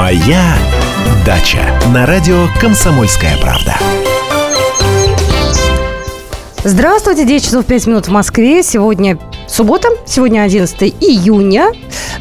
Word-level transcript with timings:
Моя 0.00 0.56
дача 1.26 1.78
на 1.92 2.06
радио 2.06 2.46
Комсомольская 2.58 3.36
правда. 3.36 3.76
Здравствуйте, 6.64 7.26
10 7.26 7.44
часов 7.44 7.66
5 7.66 7.86
минут 7.86 8.08
в 8.08 8.10
Москве. 8.10 8.62
Сегодня 8.62 9.18
суббота, 9.46 9.88
сегодня 10.06 10.40
11 10.40 10.94
июня. 11.02 11.72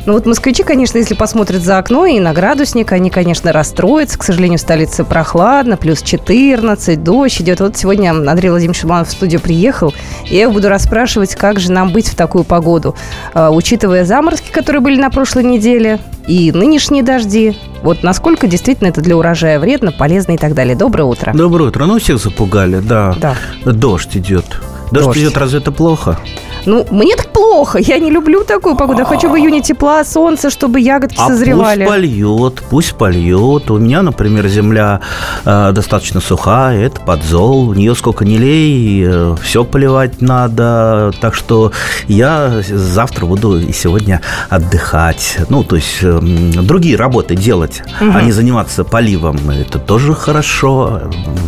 Ну 0.06 0.14
вот 0.14 0.26
москвичи, 0.26 0.64
конечно, 0.64 0.98
если 0.98 1.14
посмотрят 1.14 1.62
за 1.62 1.78
окно 1.78 2.06
и 2.06 2.20
на 2.20 2.34
градусник, 2.34 2.92
они, 2.92 3.10
конечно, 3.10 3.52
расстроятся. 3.52 4.18
К 4.18 4.24
сожалению, 4.24 4.58
в 4.58 4.62
столице 4.62 5.04
прохладно, 5.04 5.78
плюс 5.78 6.02
14, 6.02 7.04
дождь 7.04 7.42
идет. 7.42 7.60
Вот 7.60 7.78
сегодня 7.78 8.12
Андрей 8.12 8.50
Владимирович 8.50 8.82
Шуманов 8.82 9.10
в 9.10 9.12
студию 9.12 9.40
приехал, 9.42 9.94
и 10.30 10.38
я 10.38 10.50
буду 10.50 10.70
расспрашивать, 10.70 11.36
как 11.36 11.60
же 11.60 11.72
нам 11.72 11.92
быть 11.92 12.08
в 12.08 12.16
такую 12.16 12.44
погоду. 12.44 12.96
А, 13.34 13.52
учитывая 13.52 14.06
заморозки, 14.06 14.52
которые 14.52 14.82
были 14.82 15.00
на 15.00 15.10
прошлой 15.10 15.44
неделе, 15.44 16.00
и 16.28 16.52
нынешние 16.52 17.04
дожди, 17.04 17.58
вот 17.84 18.04
насколько 18.04 18.48
действительно 18.48 18.88
это 18.88 19.02
для 19.02 19.18
урожая 19.18 19.60
вредно, 19.60 19.92
полезно 19.92 20.34
и 20.34 20.38
так 20.38 20.54
далее. 20.54 20.76
Доброе 20.76 21.04
утро. 21.04 21.34
Доброе 21.34 21.66
утро. 21.66 21.86
Ну, 21.86 22.00
всех 22.00 22.20
запугали, 22.20 22.80
да. 22.80 23.16
Да. 23.20 23.36
Дождь 23.66 24.16
идет. 24.16 24.46
Дождь, 24.92 25.06
Дождь. 25.06 25.18
идет, 25.20 25.38
разве 25.38 25.60
это 25.60 25.72
плохо? 25.72 26.18
Ну, 26.66 26.86
мне 26.92 27.16
так 27.16 27.32
плохо. 27.32 27.80
Я 27.80 28.00
не 28.00 28.10
люблю 28.12 28.44
такую 28.44 28.76
погоду. 28.76 29.00
Я 29.00 29.06
хочу 29.06 29.30
в 29.30 29.36
июне 29.38 29.62
тепла, 29.62 30.04
солнца, 30.04 30.50
чтобы 30.50 30.80
ягодки 30.80 31.18
А 31.20 31.28
созревали. 31.28 31.86
пусть 31.86 31.90
польет, 31.90 32.64
пусть 32.70 32.94
польет. 32.96 33.72
У 33.72 33.78
меня, 33.78 34.02
например, 34.02 34.48
земля 34.48 35.02
э, 35.46 35.72
достаточно 35.72 36.22
сухая, 36.22 36.86
это 36.86 37.02
подзол. 37.02 37.70
В 37.70 37.78
нее 37.78 37.96
сколько 37.96 38.26
не 38.26 38.38
лей, 38.38 39.36
все 39.42 39.64
поливать 39.64 40.22
надо. 40.22 41.12
Так 41.22 41.36
что 41.36 41.72
я 42.08 42.62
завтра 42.68 43.26
буду 43.26 43.60
и 43.60 43.72
сегодня 43.74 44.22
отдыхать. 44.50 45.38
Ну, 45.50 45.64
то 45.64 45.76
есть 45.76 46.00
э, 46.02 46.20
другие 46.22 46.96
работы 46.98 47.36
делать, 47.36 47.82
а 48.00 48.22
не 48.22 48.32
заниматься 48.32 48.84
поливом. 48.84 49.38
Это 49.50 49.80
тоже 49.80 50.14
хорошо. 50.14 51.02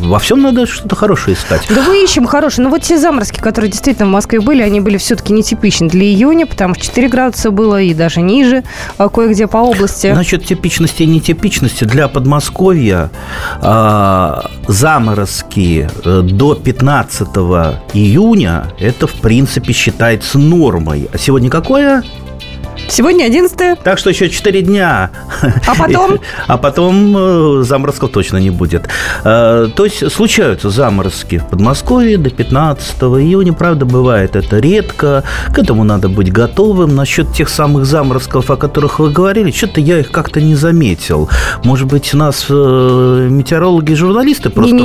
Во 0.03 0.19
всем 0.19 0.41
надо 0.41 0.65
что-то 0.65 0.95
хорошее 0.95 1.35
искать. 1.35 1.61
Да 1.69 1.81
мы 1.83 2.03
ищем 2.03 2.25
хорошие. 2.25 2.63
Но 2.63 2.69
вот 2.69 2.81
те 2.81 2.97
заморозки, 2.97 3.39
которые 3.39 3.71
действительно 3.71 4.07
в 4.07 4.11
Москве 4.11 4.39
были, 4.39 4.61
они 4.61 4.79
были 4.79 4.97
все-таки 5.01 5.33
нетипичны 5.33 5.89
для 5.89 6.05
июня, 6.05 6.45
потому 6.45 6.75
что 6.75 6.85
4 6.85 7.09
градуса 7.09 7.51
было 7.51 7.81
и 7.81 7.93
даже 7.93 8.21
ниже, 8.21 8.63
а 8.97 9.09
кое-где 9.09 9.47
по 9.47 9.57
области. 9.57 10.07
Насчет 10.07 10.45
типичности 10.45 11.03
и 11.03 11.05
нетипичности 11.05 11.83
для 11.83 12.07
Подмосковья 12.07 13.09
а, 13.61 14.49
заморозки 14.67 15.89
э, 16.05 16.21
до 16.21 16.55
15 16.55 17.27
июня 17.93 18.67
это 18.79 19.07
в 19.07 19.13
принципе 19.13 19.73
считается 19.73 20.39
нормой. 20.39 21.09
А 21.13 21.17
сегодня 21.17 21.49
какое? 21.49 22.03
Сегодня 22.91 23.23
11 23.23 23.79
Так 23.83 23.97
что 23.97 24.09
еще 24.09 24.29
4 24.29 24.61
дня. 24.63 25.11
А 25.65 25.75
потом? 25.75 26.19
А 26.47 26.57
потом 26.57 27.15
э, 27.17 27.63
заморозков 27.63 28.11
точно 28.11 28.37
не 28.37 28.49
будет. 28.49 28.89
Э, 29.23 29.69
То 29.73 29.85
есть 29.85 30.11
случаются 30.11 30.69
заморозки 30.69 31.37
в 31.37 31.47
Подмосковье 31.47 32.17
до 32.17 32.29
15 32.29 33.01
июня. 33.01 33.53
Правда, 33.53 33.85
бывает 33.85 34.35
это 34.35 34.59
редко. 34.59 35.23
К 35.53 35.59
этому 35.59 35.85
надо 35.85 36.09
быть 36.09 36.33
готовым. 36.33 36.93
Насчет 36.93 37.31
тех 37.33 37.47
самых 37.47 37.85
заморозков, 37.85 38.51
о 38.51 38.57
которых 38.57 38.99
вы 38.99 39.09
говорили, 39.09 39.51
что-то 39.51 39.79
я 39.79 39.99
их 39.99 40.11
как-то 40.11 40.41
не 40.41 40.55
заметил. 40.55 41.29
Может 41.63 41.87
быть, 41.87 42.13
нас 42.13 42.47
э, 42.49 43.27
метеорологи 43.31 43.93
и 43.93 43.95
журналисты 43.95 44.49
просто 44.49 44.75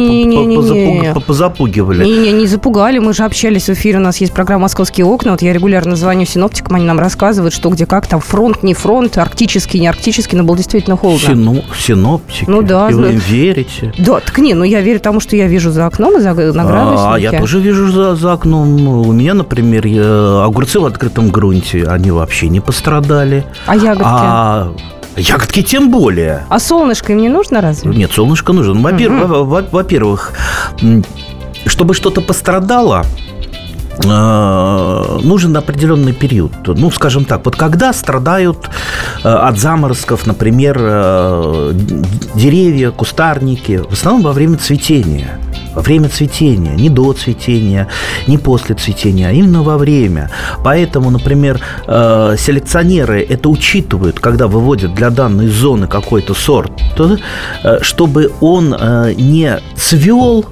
позапугивали. 1.26 2.04
Не-не, 2.04 2.32
не 2.32 2.46
запугали, 2.46 2.98
мы 2.98 3.12
же 3.12 3.24
общались 3.24 3.64
в 3.64 3.70
эфире, 3.70 3.98
у 3.98 4.02
нас 4.02 4.18
есть 4.18 4.32
программа 4.32 4.62
«Московские 4.62 5.06
окна», 5.06 5.32
вот 5.32 5.42
я 5.42 5.52
регулярно 5.52 5.96
звоню 5.96 6.24
синоптикам, 6.24 6.76
они 6.76 6.84
нам 6.84 6.98
рассказывают, 6.98 7.52
что 7.52 7.70
где 7.70 7.86
как, 7.86 7.95
там 8.06 8.20
фронт, 8.20 8.62
не 8.62 8.74
фронт, 8.74 9.16
арктический, 9.16 9.80
не 9.80 9.86
арктический, 9.88 10.36
но 10.36 10.44
было 10.44 10.56
действительно 10.56 10.96
холодно. 10.96 11.26
Сино- 11.28 11.64
синоптики. 11.78 12.44
Ну 12.48 12.62
да, 12.62 12.90
И 12.90 12.94
вы 12.94 13.00
им 13.12 13.20
знаю. 13.20 13.20
верите? 13.28 13.92
Да, 13.98 14.20
так 14.20 14.36
не, 14.38 14.54
ну 14.54 14.64
я 14.64 14.80
верю 14.80 15.00
тому, 15.00 15.20
что 15.20 15.36
я 15.36 15.46
вижу 15.46 15.70
за 15.70 15.86
окном 15.86 16.18
и 16.18 16.20
за, 16.20 16.34
на 16.34 16.64
градуснике. 16.64 17.02
А, 17.14 17.16
я 17.18 17.32
тоже 17.40 17.60
вижу 17.60 17.90
за, 17.92 18.16
за 18.16 18.32
окном. 18.32 18.88
У 19.06 19.12
меня, 19.12 19.34
например, 19.34 19.86
я- 19.86 20.44
огурцы 20.44 20.80
в 20.80 20.84
открытом 20.84 21.30
грунте, 21.30 21.84
они 21.84 22.10
вообще 22.10 22.48
не 22.48 22.60
пострадали. 22.60 23.44
А 23.66 23.76
ягодки? 23.76 24.02
А 24.04 24.72
ягодки 25.16 25.62
тем 25.62 25.90
более. 25.90 26.44
А 26.48 26.58
солнышко 26.58 27.12
им 27.12 27.18
не 27.18 27.28
нужно 27.28 27.60
разве? 27.60 27.90
Нет, 27.94 28.12
солнышко 28.12 28.52
нужно. 28.52 28.74
Ну, 28.74 28.82
Во-первых, 28.82 29.28
во- 29.28 29.44
во- 29.44 29.64
во-первых, 29.70 30.32
чтобы 31.66 31.94
что-то 31.94 32.20
пострадало, 32.20 33.04
нужен 34.04 35.56
определенный 35.56 36.12
период. 36.12 36.52
Ну, 36.66 36.90
скажем 36.90 37.24
так, 37.24 37.44
вот 37.44 37.56
когда 37.56 37.92
страдают 37.92 38.68
э, 39.24 39.28
от 39.28 39.58
заморозков, 39.58 40.26
например, 40.26 40.76
э, 40.78 41.72
деревья, 42.34 42.90
кустарники, 42.90 43.78
в 43.78 43.92
основном 43.92 44.22
во 44.22 44.32
время 44.32 44.58
цветения. 44.58 45.40
Во 45.74 45.82
время 45.82 46.08
цветения, 46.08 46.74
не 46.74 46.88
до 46.88 47.12
цветения, 47.12 47.88
не 48.26 48.38
после 48.38 48.74
цветения, 48.74 49.28
а 49.28 49.32
именно 49.32 49.62
во 49.62 49.76
время. 49.76 50.30
Поэтому, 50.64 51.10
например, 51.10 51.60
э, 51.86 52.36
селекционеры 52.38 53.22
это 53.22 53.48
учитывают, 53.48 54.20
когда 54.20 54.46
выводят 54.46 54.94
для 54.94 55.10
данной 55.10 55.48
зоны 55.48 55.86
какой-то 55.86 56.34
сорт, 56.34 56.72
то, 56.96 57.18
чтобы 57.82 58.32
он 58.40 58.74
не 59.16 59.58
цвел 59.76 60.46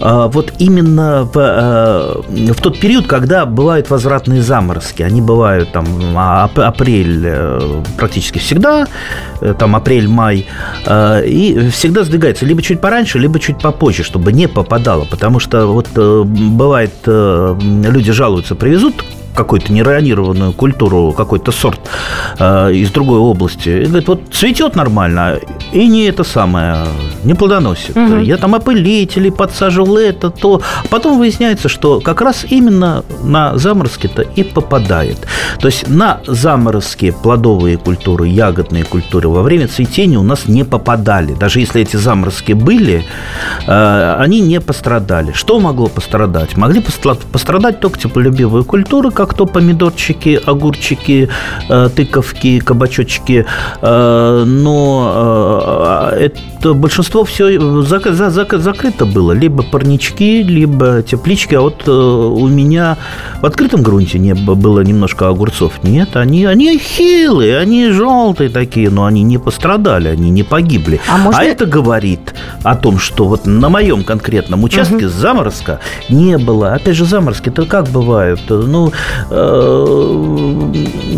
а, 0.00 0.28
вот 0.28 0.52
именно 0.58 1.24
в, 1.24 1.36
э, 1.36 2.52
в 2.52 2.60
тот 2.60 2.78
период, 2.78 3.06
когда 3.06 3.46
бывают 3.46 3.90
возвратные 3.90 4.42
заморозки. 4.42 5.02
Они 5.02 5.20
бывают 5.20 5.72
там 5.72 5.86
а, 6.16 6.46
ап- 6.46 6.62
апрель 6.62 7.22
э, 7.24 7.82
практически 7.96 8.38
всегда, 8.38 8.86
э, 9.40 9.54
там 9.58 9.76
апрель-май, 9.76 10.46
и 11.26 11.68
всегда 11.72 12.04
сдвигается 12.04 12.46
либо 12.46 12.62
чуть 12.62 12.80
пораньше, 12.80 13.18
либо 13.18 13.38
чуть 13.40 13.58
попозже, 13.58 14.02
чтобы 14.02 14.32
не 14.32 14.46
попадало. 14.46 15.06
Потому 15.10 15.40
что 15.40 15.66
вот 15.66 15.88
бывает, 15.94 16.92
люди 17.06 18.12
жалуются, 18.12 18.54
привезут 18.54 19.04
какую-то 19.34 19.72
нейронированную 19.72 20.52
культуру, 20.52 21.12
какой-то 21.12 21.52
сорт 21.52 21.80
э, 22.38 22.72
из 22.72 22.90
другой 22.90 23.18
области. 23.18 23.68
И 23.68 23.86
говорит, 23.86 24.08
вот 24.08 24.22
цветет 24.32 24.76
нормально, 24.76 25.38
и 25.72 25.86
не 25.86 26.04
это 26.04 26.24
самое, 26.24 26.86
не 27.24 27.34
плодоносит. 27.34 27.96
Я 28.22 28.36
там 28.36 28.54
опылители 28.54 29.30
подсаживал 29.30 29.96
это, 29.96 30.30
то. 30.30 30.60
Потом 30.90 31.18
выясняется, 31.18 31.68
что 31.68 32.00
как 32.00 32.20
раз 32.20 32.44
именно 32.48 33.04
на 33.22 33.56
заморозки-то 33.58 34.22
и 34.22 34.42
попадает. 34.42 35.26
То 35.60 35.66
есть 35.68 35.88
на 35.88 36.20
заморозки 36.26 37.14
плодовые 37.22 37.76
культуры, 37.78 38.26
ягодные 38.28 38.84
культуры 38.84 39.28
во 39.28 39.42
время 39.42 39.68
цветения 39.68 40.18
у 40.18 40.22
нас 40.22 40.48
не 40.48 40.64
попадали. 40.64 41.34
Даже 41.34 41.60
если 41.60 41.82
эти 41.82 41.96
заморозки 41.96 42.52
были, 42.52 43.04
э, 43.66 44.16
они 44.18 44.40
не 44.40 44.60
пострадали. 44.60 45.32
Что 45.32 45.60
могло 45.60 45.88
пострадать? 45.88 46.56
Могли 46.56 46.80
постра- 46.80 47.18
пострадать 47.32 47.80
только 47.80 47.98
теплолюбивые 47.98 48.64
культуры, 48.64 49.10
как 49.18 49.34
то 49.34 49.46
помидорчики, 49.46 50.40
огурчики, 50.46 51.28
э, 51.68 51.88
тыковки, 51.96 52.60
кабачочки. 52.60 53.44
Э, 53.82 54.44
Но 54.46 56.10
э, 56.12 56.30
это 56.60 56.74
большинство 56.74 57.24
все 57.24 57.82
закрыто 57.82 59.06
было. 59.06 59.32
Либо 59.32 59.64
парнички, 59.64 60.44
либо 60.44 61.02
теплички. 61.02 61.56
А 61.56 61.60
вот 61.62 61.88
у 61.88 62.46
меня 62.46 62.96
в 63.42 63.46
открытом 63.46 63.82
грунте 63.82 64.20
не 64.20 64.34
было 64.34 64.82
немножко 64.82 65.28
огурцов. 65.28 65.72
Нет, 65.82 66.16
они, 66.16 66.44
они 66.44 66.78
хилые, 66.78 67.58
они 67.58 67.90
желтые 67.90 68.50
такие, 68.50 68.88
но 68.88 69.04
они 69.04 69.22
не 69.24 69.38
пострадали, 69.38 70.08
они 70.08 70.30
не 70.30 70.44
погибли. 70.44 71.00
А 71.12 71.16
можно- 71.18 71.40
это 71.42 71.66
говорит 71.66 72.34
о 72.62 72.76
том, 72.76 73.00
что 73.00 73.24
вот 73.24 73.46
на 73.46 73.68
моем 73.68 74.04
конкретном 74.04 74.62
участке 74.62 75.08
заморозка 75.08 75.80
не 76.08 76.38
было. 76.38 76.74
Опять 76.74 76.94
же, 76.96 77.04
заморозки-то 77.04 77.64
как 77.66 77.88
бывают? 77.88 78.40
Ну, 78.48 78.92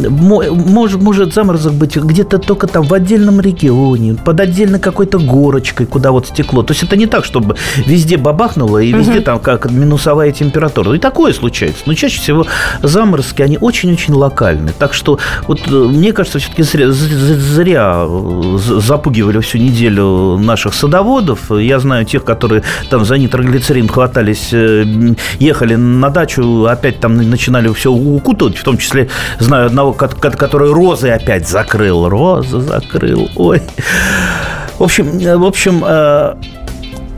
может, 0.08 1.02
может 1.02 1.34
заморозок 1.34 1.74
быть 1.74 1.96
где-то 1.96 2.38
только 2.38 2.66
там 2.66 2.84
в 2.84 2.94
отдельном 2.94 3.40
регионе, 3.40 4.14
под 4.14 4.40
отдельной 4.40 4.78
какой-то 4.78 5.18
горочкой, 5.18 5.86
куда 5.86 6.10
вот 6.12 6.26
стекло. 6.26 6.62
То 6.62 6.72
есть 6.72 6.82
это 6.82 6.96
не 6.96 7.06
так, 7.06 7.24
чтобы 7.24 7.56
везде 7.76 8.16
бабахнуло 8.16 8.78
и 8.78 8.92
везде 8.92 9.20
там 9.20 9.38
как 9.38 9.70
минусовая 9.70 10.32
температура. 10.32 10.94
И 10.94 10.98
такое 10.98 11.32
случается. 11.32 11.82
Но 11.86 11.94
чаще 11.94 12.20
всего 12.20 12.46
заморозки, 12.82 13.42
они 13.42 13.58
очень-очень 13.60 14.14
локальны. 14.14 14.72
Так 14.78 14.94
что 14.94 15.18
вот 15.46 15.60
э, 15.66 15.70
мне 15.70 16.12
кажется, 16.12 16.38
все-таки 16.38 16.62
зря, 16.62 16.90
зря 16.90 18.06
э, 18.06 18.58
запугивали 18.58 19.40
всю 19.40 19.58
неделю 19.58 20.38
наших 20.38 20.74
садоводов. 20.74 21.50
Я 21.50 21.78
знаю 21.78 22.04
тех, 22.04 22.24
которые 22.24 22.62
там 22.88 23.04
за 23.04 23.18
нитроглицерин 23.18 23.88
хватались, 23.88 24.48
э, 24.52 24.84
ехали 25.38 25.74
на 25.74 26.10
дачу, 26.10 26.66
опять 26.66 27.00
там 27.00 27.16
начинали 27.16 27.68
все 27.80 27.90
укутывать, 27.90 28.56
в 28.58 28.62
том 28.62 28.76
числе 28.78 29.08
знаю 29.38 29.66
одного, 29.66 29.92
ко- 29.92 30.08
ко- 30.08 30.30
который 30.30 30.72
розы 30.72 31.08
опять 31.08 31.48
закрыл. 31.48 32.08
Розы 32.08 32.60
закрыл. 32.60 33.28
Ой. 33.36 33.62
В 34.78 34.82
общем, 34.84 35.18
э, 35.18 35.36
в 35.36 35.44
общем, 35.44 35.82
э, 35.86 36.34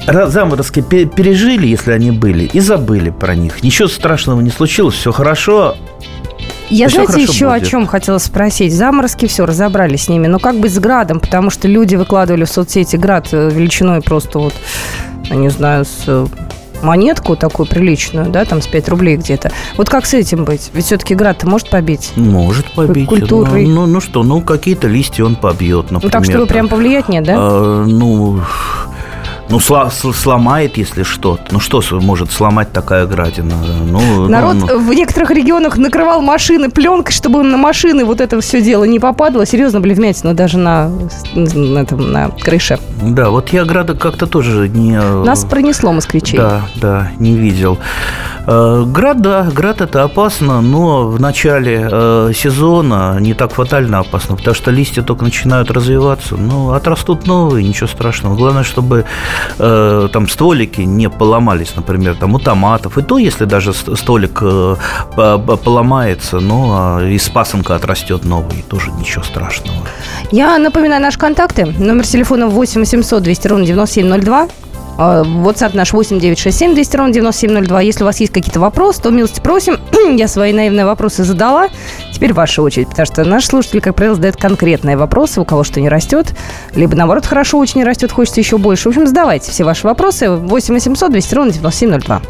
Заморозки 0.04 0.80
пе- 0.82 1.04
пережили, 1.04 1.64
если 1.68 1.92
они 1.92 2.10
были, 2.10 2.44
и 2.44 2.58
забыли 2.58 3.10
про 3.10 3.36
них. 3.36 3.62
Ничего 3.62 3.86
страшного 3.86 4.40
не 4.40 4.50
случилось, 4.50 4.96
все 4.96 5.12
хорошо. 5.12 5.76
Я, 6.70 6.86
И 6.86 6.88
всё 6.88 7.04
знаете, 7.06 7.32
еще 7.32 7.46
о 7.52 7.58
будет. 7.58 7.68
чем 7.68 7.86
хотела 7.86 8.18
спросить. 8.18 8.74
Заморозки, 8.74 9.26
все, 9.28 9.46
разобрались 9.46 10.04
с 10.04 10.08
ними. 10.08 10.26
Но 10.26 10.40
как 10.40 10.56
быть 10.58 10.74
с 10.74 10.78
градом? 10.80 11.20
Потому 11.20 11.50
что 11.50 11.68
люди 11.68 11.94
выкладывали 11.94 12.42
в 12.44 12.48
соцсети 12.48 12.96
град 12.96 13.28
э, 13.30 13.50
величиной 13.50 14.00
просто 14.02 14.40
вот, 14.40 14.54
я 15.30 15.36
не 15.36 15.50
знаю, 15.50 15.84
с 15.84 16.26
монетку 16.82 17.36
такую 17.36 17.66
приличную, 17.68 18.30
да, 18.30 18.44
там 18.44 18.60
с 18.62 18.66
5 18.66 18.88
рублей 18.88 19.16
где-то. 19.16 19.50
Вот 19.76 19.88
как 19.88 20.06
с 20.06 20.14
этим 20.14 20.44
быть? 20.44 20.70
Ведь 20.74 20.84
все-таки 20.86 21.14
град-то 21.14 21.46
может 21.48 21.70
побить? 21.70 22.12
Может 22.16 22.72
побить. 22.72 23.08
Культурой. 23.08 23.66
Ну, 23.66 23.82
ну, 23.82 23.86
ну 23.86 24.00
что, 24.00 24.22
ну 24.22 24.40
какие-то 24.40 24.88
листья 24.88 25.24
он 25.24 25.36
побьет, 25.36 25.86
Ну, 25.90 25.94
например. 25.94 26.12
так, 26.12 26.24
чтобы 26.24 26.38
там. 26.40 26.48
прям 26.48 26.68
повлиять 26.68 27.08
нет, 27.08 27.24
да? 27.24 27.34
А, 27.36 27.84
ну, 27.86 28.40
ну 29.52 29.58
сла- 29.58 29.90
сл- 29.90 30.14
сломает, 30.14 30.78
если 30.78 31.02
что-то. 31.02 31.42
Ну 31.50 31.60
что 31.60 31.82
может 32.00 32.32
сломать 32.32 32.72
такая 32.72 33.04
градина? 33.06 33.54
Ну, 33.86 34.26
Народ 34.26 34.54
ну, 34.54 34.66
ну. 34.66 34.78
в 34.78 34.94
некоторых 34.94 35.30
регионах 35.30 35.76
накрывал 35.76 36.22
машины 36.22 36.70
пленкой, 36.70 37.12
чтобы 37.12 37.42
на 37.42 37.58
машины 37.58 38.06
вот 38.06 38.22
это 38.22 38.40
все 38.40 38.62
дело 38.62 38.84
не 38.84 38.98
попадало. 38.98 39.44
Серьезно, 39.44 39.80
были 39.80 39.92
вмятины 39.92 40.32
даже 40.32 40.56
на, 40.56 40.90
на, 41.34 41.78
этом, 41.80 42.12
на 42.12 42.30
крыше. 42.30 42.78
Да, 43.02 43.28
вот 43.28 43.50
я 43.50 43.66
града 43.66 43.94
как-то 43.94 44.26
тоже 44.26 44.70
не... 44.70 44.98
Нас 44.98 45.44
пронесло 45.44 45.92
москвичей. 45.92 46.38
Да, 46.38 46.62
да, 46.76 47.10
не 47.18 47.34
видел. 47.34 47.78
Э, 48.46 48.84
Град, 48.86 49.20
да, 49.20 49.42
град 49.54 49.80
это 49.80 50.02
опасно, 50.02 50.60
но 50.60 51.08
в 51.08 51.20
начале 51.20 51.88
э, 51.90 52.32
сезона 52.34 53.18
не 53.20 53.34
так 53.34 53.52
фатально 53.52 53.98
опасно, 53.98 54.36
потому 54.36 54.54
что 54.54 54.70
листья 54.70 55.02
только 55.02 55.24
начинают 55.24 55.70
развиваться. 55.70 56.36
Ну, 56.36 56.72
отрастут 56.72 57.26
новые, 57.26 57.66
ничего 57.68 57.86
страшного. 57.86 58.34
Главное, 58.34 58.62
чтобы 58.62 59.04
э, 59.58 60.08
там 60.12 60.28
стволики 60.28 60.80
не 60.82 61.08
поломались, 61.10 61.74
например, 61.76 62.14
там 62.16 62.34
у 62.34 62.38
томатов. 62.38 62.98
И 62.98 63.02
то, 63.02 63.18
если 63.18 63.44
даже 63.44 63.72
ст- 63.72 63.96
столик 63.98 64.38
э, 64.42 64.76
по- 65.16 65.38
по- 65.38 65.56
поломается, 65.56 66.40
ну, 66.40 66.70
а 66.72 67.02
из 67.02 67.28
пасынка 67.28 67.74
отрастет 67.76 68.24
новый, 68.24 68.64
тоже 68.68 68.90
ничего 68.92 69.22
страшного. 69.24 69.78
Я 70.30 70.58
напоминаю 70.58 71.02
наши 71.02 71.18
контакты. 71.18 71.66
Номер 71.66 72.06
телефона 72.06 72.46
8 72.48 72.80
800 72.80 73.22
200 73.22 73.48
ровно 73.48 73.66
9702. 73.66 74.48
А, 74.98 75.22
WhatsApp 75.22 75.74
наш 75.74 75.92
8 75.92 76.18
967 76.20 76.74
200 76.74 76.96
ровно 76.96 77.12
9702. 77.12 77.80
Если 77.80 78.02
у 78.02 78.06
вас 78.06 78.20
есть 78.20 78.32
какие-то 78.32 78.60
вопросы, 78.60 79.02
то 79.02 79.10
милости 79.10 79.40
просим. 79.40 79.78
Я 80.16 80.28
свои 80.28 80.52
наивные 80.52 80.84
вопросы 80.84 81.24
задала. 81.24 81.68
Теперь 82.12 82.32
ваша 82.32 82.62
очередь, 82.62 82.88
потому 82.88 83.06
что 83.06 83.24
наш 83.24 83.46
слушатель, 83.46 83.80
как 83.80 83.94
правило, 83.96 84.14
задает 84.14 84.36
конкретные 84.36 84.96
вопросы, 84.96 85.40
у 85.40 85.44
кого 85.44 85.64
что 85.64 85.80
не 85.80 85.88
растет, 85.88 86.34
либо, 86.74 86.94
наоборот, 86.94 87.26
хорошо 87.26 87.58
очень 87.58 87.82
растет, 87.84 88.12
хочется 88.12 88.40
еще 88.40 88.58
больше. 88.58 88.84
В 88.84 88.92
общем, 88.92 89.06
задавайте 89.06 89.50
все 89.50 89.64
ваши 89.64 89.86
вопросы. 89.86 90.30
8 90.30 90.74
800 90.74 91.10
200 91.10 91.34
ровно 91.34 91.52
9702. 91.52 92.22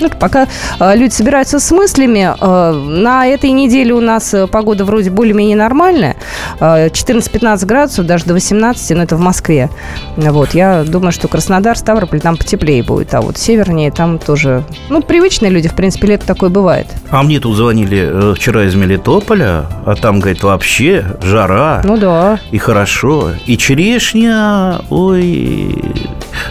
Ну, 0.00 0.10
пока 0.18 0.48
э, 0.80 0.96
люди 0.96 1.12
собираются 1.12 1.60
с 1.60 1.70
мыслями, 1.70 2.28
э, 2.38 2.72
на 2.72 3.26
этой 3.26 3.50
неделе 3.50 3.92
у 3.94 4.00
нас 4.00 4.34
э, 4.34 4.46
погода 4.46 4.84
вроде 4.84 5.10
более-менее 5.10 5.56
нормальная. 5.56 6.16
Э, 6.60 6.88
14-15 6.88 7.64
градусов, 7.66 8.06
даже 8.06 8.24
до 8.24 8.34
18, 8.34 8.96
но 8.96 9.02
это 9.02 9.16
в 9.16 9.20
Москве. 9.20 9.70
Вот, 10.16 10.54
я 10.54 10.84
думаю, 10.84 11.12
что 11.12 11.28
Краснодар, 11.28 11.76
Ставрополь, 11.76 12.20
там 12.20 12.36
потеплее 12.36 12.82
будет. 12.82 13.14
А 13.14 13.20
вот 13.20 13.38
севернее 13.38 13.90
там 13.90 14.18
тоже... 14.18 14.64
Ну, 14.88 15.00
привычные 15.02 15.50
люди, 15.50 15.68
в 15.68 15.74
принципе, 15.74 16.08
лето 16.08 16.26
такое 16.26 16.50
бывает. 16.50 16.86
А 17.10 17.22
мне 17.22 17.38
тут 17.40 17.56
звонили 17.56 18.08
э, 18.10 18.34
вчера 18.34 18.64
из 18.64 18.74
Мелитополя, 18.74 19.66
а 19.86 19.94
там, 19.94 20.20
говорит, 20.20 20.42
вообще 20.42 21.04
жара. 21.22 21.82
Ну 21.84 21.96
да. 21.96 22.38
И 22.50 22.58
хорошо. 22.58 23.30
И 23.46 23.56
черешня, 23.56 24.80
ой, 24.90 25.76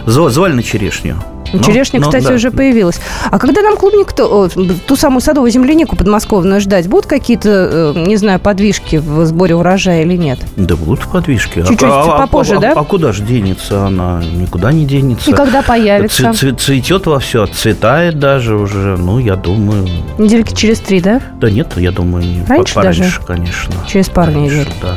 зва- 0.06 0.30
звали 0.30 0.52
на 0.54 0.62
черешню. 0.62 1.16
Ну, 1.58 1.62
Черешня, 1.62 2.00
ну, 2.00 2.06
кстати, 2.06 2.24
да. 2.28 2.34
уже 2.34 2.50
появилась. 2.50 3.00
А 3.30 3.38
когда 3.38 3.62
нам 3.62 3.76
клубнику, 3.76 4.12
то, 4.14 4.26
о, 4.26 4.48
ту 4.48 4.96
самую 4.96 5.20
садовую 5.20 5.50
землянику 5.50 5.96
подмосковную 5.96 6.60
ждать, 6.60 6.88
будут 6.88 7.06
какие-то, 7.06 7.92
э, 7.96 8.04
не 8.06 8.16
знаю, 8.16 8.40
подвижки 8.40 8.96
в 8.96 9.24
сборе 9.26 9.54
урожая 9.54 10.02
или 10.02 10.16
нет? 10.16 10.38
Да 10.56 10.76
будут 10.76 11.06
подвижки. 11.08 11.60
А- 11.60 11.66
Чуть-чуть 11.66 11.88
а, 11.90 12.02
а- 12.16 12.18
попозже, 12.22 12.56
а- 12.56 12.60
да? 12.60 12.72
А 12.72 12.84
куда 12.84 13.12
же 13.12 13.22
денется 13.22 13.86
она? 13.86 14.22
Никуда 14.22 14.72
не 14.72 14.84
денется. 14.84 15.30
И 15.30 15.34
когда 15.34 15.62
появится? 15.62 16.32
Ц- 16.32 16.50
ц- 16.50 16.56
цветет 16.56 17.06
во 17.06 17.18
все, 17.20 17.44
отцветает 17.44 18.18
даже 18.18 18.56
уже. 18.56 18.96
Ну, 18.96 19.18
я 19.18 19.36
думаю... 19.36 19.86
Недельки 20.18 20.54
через 20.54 20.80
три, 20.80 21.00
да? 21.00 21.20
Да 21.40 21.50
нет, 21.50 21.72
я 21.76 21.92
думаю, 21.92 22.24
не 22.24 22.44
Раньше 22.46 22.74
по- 22.74 22.80
пораньше, 22.80 23.00
даже? 23.02 23.20
конечно. 23.26 23.74
Через 23.86 24.08
пару 24.08 24.32
недель. 24.32 24.68
Да. 24.82 24.96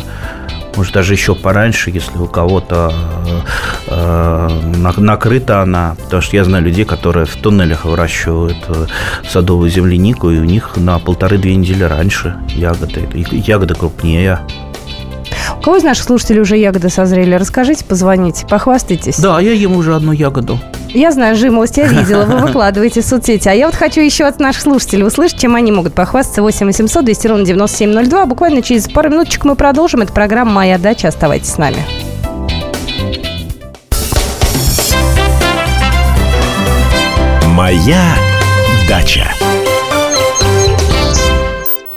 Может, 0.77 0.93
даже 0.93 1.13
еще 1.13 1.33
пораньше, 1.33 1.89
если 1.89 2.17
у 2.19 2.27
кого-то 2.27 2.93
э, 3.25 3.39
э, 3.87 4.49
на- 4.77 4.93
накрыта 4.97 5.61
она. 5.61 5.95
Потому 6.03 6.21
что 6.21 6.35
я 6.35 6.43
знаю 6.43 6.63
людей, 6.63 6.85
которые 6.85 7.25
в 7.25 7.35
туннелях 7.35 7.83
выращивают 7.85 8.57
э, 8.69 8.85
садовую 9.27 9.71
землянику, 9.71 10.29
и 10.29 10.37
у 10.37 10.43
них 10.43 10.77
на 10.77 10.99
полторы-две 10.99 11.55
недели 11.55 11.83
раньше 11.83 12.35
ягоды. 12.49 13.09
Ягоды 13.31 13.73
крупнее. 13.73 14.39
У 15.57 15.61
кого 15.61 15.77
из 15.77 15.83
наших 15.83 16.03
слушателей 16.05 16.41
уже 16.41 16.57
ягоды 16.57 16.89
созрели? 16.89 17.33
Расскажите, 17.33 17.83
позвоните, 17.83 18.45
похвастайтесь. 18.45 19.17
Да, 19.19 19.39
я 19.39 19.53
ем 19.53 19.75
уже 19.75 19.95
одну 19.95 20.11
ягоду. 20.11 20.59
Я 20.89 21.11
знаю, 21.11 21.35
жимолость, 21.35 21.77
я 21.77 21.87
видела, 21.87 22.23
вы 22.25 22.37
выкладываете 22.47 23.01
в 23.01 23.05
соцсети. 23.05 23.47
А 23.47 23.53
я 23.53 23.65
вот 23.67 23.75
хочу 23.75 24.01
еще 24.01 24.25
от 24.25 24.39
наших 24.39 24.63
слушателей 24.63 25.05
услышать, 25.05 25.39
чем 25.39 25.55
они 25.55 25.71
могут 25.71 25.93
похвастаться. 25.93 26.41
8 26.41 26.65
800 26.65 27.05
200 27.05 27.27
ровно 27.27 27.45
9702. 27.45 28.25
Буквально 28.25 28.61
через 28.61 28.89
пару 28.89 29.09
минуточек 29.09 29.45
мы 29.45 29.55
продолжим. 29.55 30.01
Это 30.01 30.13
программа 30.13 30.51
«Моя 30.51 30.77
дача». 30.77 31.09
Оставайтесь 31.09 31.49
с 31.49 31.57
нами. 31.57 31.77
Моя 37.47 38.15
дача. 38.87 39.25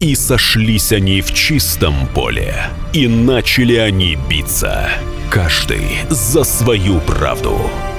И 0.01 0.15
сошлись 0.15 0.93
они 0.93 1.21
в 1.21 1.33
чистом 1.35 1.95
поле, 2.15 2.55
и 2.95 3.07
начали 3.07 3.77
они 3.77 4.17
биться. 4.29 4.89
Каждый 5.31 5.99
за 6.09 6.43
свою 6.43 7.01
правду. 7.01 7.71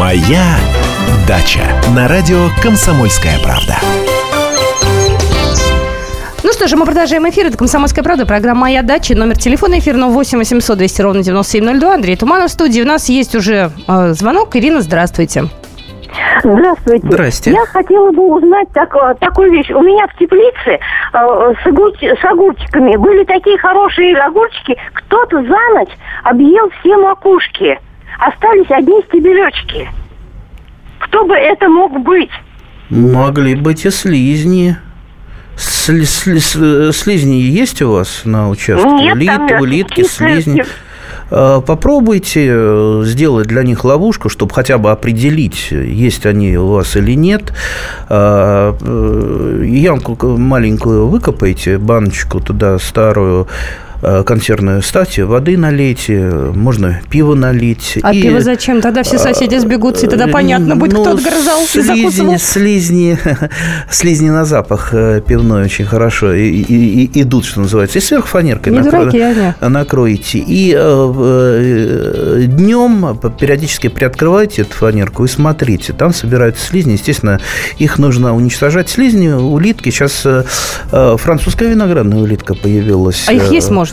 Моя 0.00 0.56
дача. 1.28 1.60
На 1.94 2.08
радио 2.08 2.46
«Комсомольская 2.62 3.34
правда». 3.44 3.74
Ну 6.42 6.52
что 6.54 6.68
же, 6.68 6.76
мы 6.78 6.86
продолжаем 6.86 7.28
эфир. 7.28 7.48
Это 7.48 7.58
«Комсомольская 7.58 8.02
правда», 8.02 8.24
программа 8.24 8.62
«Моя 8.62 8.82
дача». 8.82 9.14
Номер 9.14 9.36
телефона 9.36 9.78
эфирного 9.78 10.10
8 10.10 10.38
800 10.38 10.78
200 10.78 11.02
ровно 11.02 11.22
9702. 11.22 11.92
Андрей 11.94 12.16
Туманов 12.16 12.48
в 12.48 12.52
студии. 12.52 12.80
У 12.80 12.86
нас 12.86 13.10
есть 13.10 13.34
уже 13.34 13.72
э, 13.86 14.12
звонок. 14.14 14.56
Ирина, 14.56 14.80
здравствуйте. 14.80 15.44
Здравствуйте. 16.42 17.06
Здрасте. 17.06 17.50
Я 17.50 17.66
хотела 17.66 18.10
бы 18.10 18.22
узнать 18.36 18.68
так- 18.72 19.18
такую 19.20 19.52
вещь. 19.52 19.68
У 19.68 19.82
меня 19.82 20.06
в 20.06 20.16
теплице 20.18 20.78
э, 21.12 21.54
с, 21.62 21.66
огур- 21.66 21.92
с 22.00 22.24
огурчиками 22.24 22.96
были 22.96 23.24
такие 23.24 23.58
хорошие 23.58 24.16
огурчики. 24.16 24.78
Кто-то 24.94 25.42
за 25.42 25.78
ночь 25.78 25.92
объел 26.24 26.70
все 26.80 26.96
макушки. 26.96 27.78
Остались 28.18 28.70
одни 28.70 29.00
стебелечки. 29.08 29.88
Кто 30.98 31.24
бы 31.24 31.34
это 31.34 31.68
мог 31.68 32.02
быть? 32.02 32.30
Могли 32.90 33.54
быть 33.54 33.84
и 33.86 33.90
слизни. 33.90 34.76
Сли- 35.56 36.04
сли- 36.06 36.38
сли- 36.40 36.92
слизни 36.92 37.34
есть 37.36 37.82
у 37.82 37.92
вас 37.92 38.22
на 38.24 38.48
участке? 38.48 38.88
Нет, 38.88 39.14
Улит- 39.16 39.26
там, 39.26 39.46
э, 39.48 39.60
улитки, 39.60 40.02
слизни. 40.04 40.64
Э, 41.30 41.60
Попробуйте 41.66 42.46
э, 42.50 43.02
сделать 43.04 43.46
для 43.46 43.62
них 43.62 43.84
ловушку, 43.84 44.28
чтобы 44.28 44.54
хотя 44.54 44.78
бы 44.78 44.90
определить, 44.90 45.70
есть 45.70 46.24
они 46.26 46.56
у 46.56 46.68
вас 46.68 46.96
или 46.96 47.12
нет. 47.14 47.52
Э, 48.08 48.74
э, 48.80 49.64
Ямку 49.66 50.16
маленькую 50.36 51.06
выкопайте, 51.08 51.78
баночку 51.78 52.40
туда 52.40 52.78
старую, 52.78 53.44
э, 53.44 53.89
консервную 54.02 54.82
статью, 54.82 55.26
воды 55.26 55.56
налить, 55.58 56.06
э, 56.08 56.52
можно 56.54 57.00
пиво 57.10 57.34
налить. 57.34 57.98
А 58.02 58.14
и, 58.14 58.22
пиво 58.22 58.40
зачем? 58.40 58.80
Тогда 58.80 59.02
все 59.02 59.18
соседи 59.18 59.56
сбегутся, 59.58 60.06
и 60.06 60.08
тогда 60.08 60.26
э, 60.26 60.30
понятно 60.30 60.76
будет, 60.76 60.92
ну, 60.94 61.02
кто 61.02 61.10
отгрызал 61.12 61.62
и 61.62 61.66
слизни, 61.66 62.02
закусывал. 62.02 62.38
слизни, 62.38 63.18
слизни 63.90 64.30
на 64.30 64.44
запах 64.44 64.90
э, 64.92 65.20
пивной 65.26 65.64
очень 65.64 65.84
хорошо 65.84 66.32
и, 66.32 66.48
и- 66.48 67.04
и- 67.04 67.22
идут, 67.22 67.44
что 67.44 67.60
называется. 67.60 67.98
И 67.98 68.00
сверху 68.00 68.28
фанеркой 68.28 68.72
Не 68.72 68.78
накро- 68.80 69.10
дураки 69.10 69.54
накроете. 69.60 70.38
И 70.46 70.72
днем 72.46 73.18
периодически 73.38 73.88
приоткрывайте 73.88 74.62
эту 74.62 74.74
фанерку 74.74 75.24
и 75.24 75.28
смотрите. 75.28 75.92
Там 75.92 76.12
собираются 76.12 76.64
слизни. 76.66 76.92
Естественно, 76.92 77.40
их 77.78 77.98
нужно 77.98 78.34
уничтожать. 78.34 78.88
Слизни, 78.88 79.28
улитки. 79.28 79.90
Сейчас 79.90 80.22
э, 80.24 80.44
э, 80.92 81.16
французская 81.18 81.68
виноградная 81.68 82.18
улитка 82.18 82.54
появилась. 82.54 83.24
А 83.28 83.32
их 83.32 83.50
Э, 83.50 83.54
есть 83.54 83.70
можно? 83.70 83.89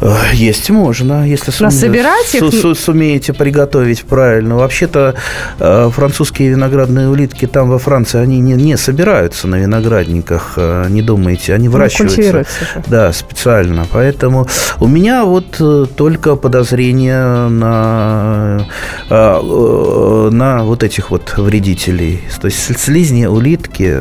Э, 0.00 0.14
Есть 0.32 0.70
можно, 0.70 1.26
если 1.28 1.50
собирать 1.50 2.34
их- 2.34 2.40
су- 2.40 2.50
су- 2.52 2.74
сумеете 2.74 3.32
приготовить 3.32 4.04
правильно. 4.04 4.56
Вообще-то 4.56 5.14
э, 5.58 5.90
французские 5.92 6.50
виноградные 6.50 7.08
улитки 7.08 7.46
там 7.46 7.68
во 7.70 7.78
Франции, 7.78 8.18
они 8.20 8.40
не, 8.40 8.52
не 8.54 8.76
собираются 8.76 9.46
на 9.48 9.56
виноградниках, 9.56 10.54
э, 10.56 10.86
не 10.88 11.02
думайте, 11.02 11.54
они 11.54 11.68
выращиваются. 11.68 12.16
культивируются 12.16 12.64
же. 12.64 12.82
Да, 12.86 13.12
специально. 13.12 13.86
Поэтому 13.92 14.46
у 14.80 14.86
меня 14.86 15.24
вот 15.24 15.60
только 15.96 16.36
подозрение 16.36 17.48
на, 17.48 18.66
э, 19.10 20.28
на 20.32 20.64
вот 20.64 20.82
этих 20.82 21.10
вот 21.10 21.34
вредителей. 21.36 22.22
То 22.40 22.46
есть 22.46 22.78
слизни, 22.78 23.26
улитки, 23.26 23.98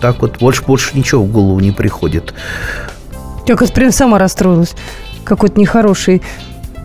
так 0.00 0.22
вот 0.22 0.38
больше, 0.38 0.62
больше 0.64 0.96
ничего 0.96 1.22
в 1.24 1.30
голову 1.30 1.60
не 1.60 1.72
приходит. 1.72 2.34
Я 3.46 3.56
как 3.56 3.72
прям 3.72 3.90
сама 3.90 4.18
расстроилась. 4.18 4.74
Какой-то 5.24 5.60
нехороший. 5.60 6.22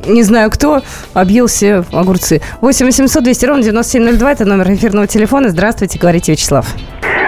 Не 0.07 0.23
знаю 0.23 0.49
кто, 0.49 0.81
объелся 1.13 1.83
огурцы. 1.91 2.41
8 2.61 2.85
800 2.85 3.23
200 3.23 3.45
ровно 3.45 3.63
9702, 3.63 4.31
это 4.31 4.45
номер 4.45 4.71
эфирного 4.71 5.07
телефона. 5.07 5.49
Здравствуйте, 5.49 5.99
говорите 5.99 6.31
Вячеслав. 6.31 6.65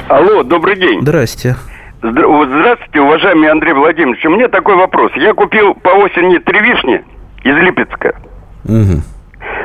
Алло, 0.07 0.43
добрый 0.43 0.77
день. 0.77 1.01
Здрасте. 1.01 1.55
Здравствуйте, 2.01 3.01
уважаемый 3.01 3.49
Андрей 3.49 3.73
Владимирович. 3.73 4.25
У 4.25 4.29
меня 4.29 4.47
такой 4.47 4.75
вопрос. 4.75 5.11
Я 5.15 5.33
купил 5.33 5.75
по 5.75 5.89
осени 5.89 6.37
три 6.39 6.59
вишни 6.61 7.03
из 7.43 7.55
Липецка. 7.57 8.15
Мгм. 8.63 9.03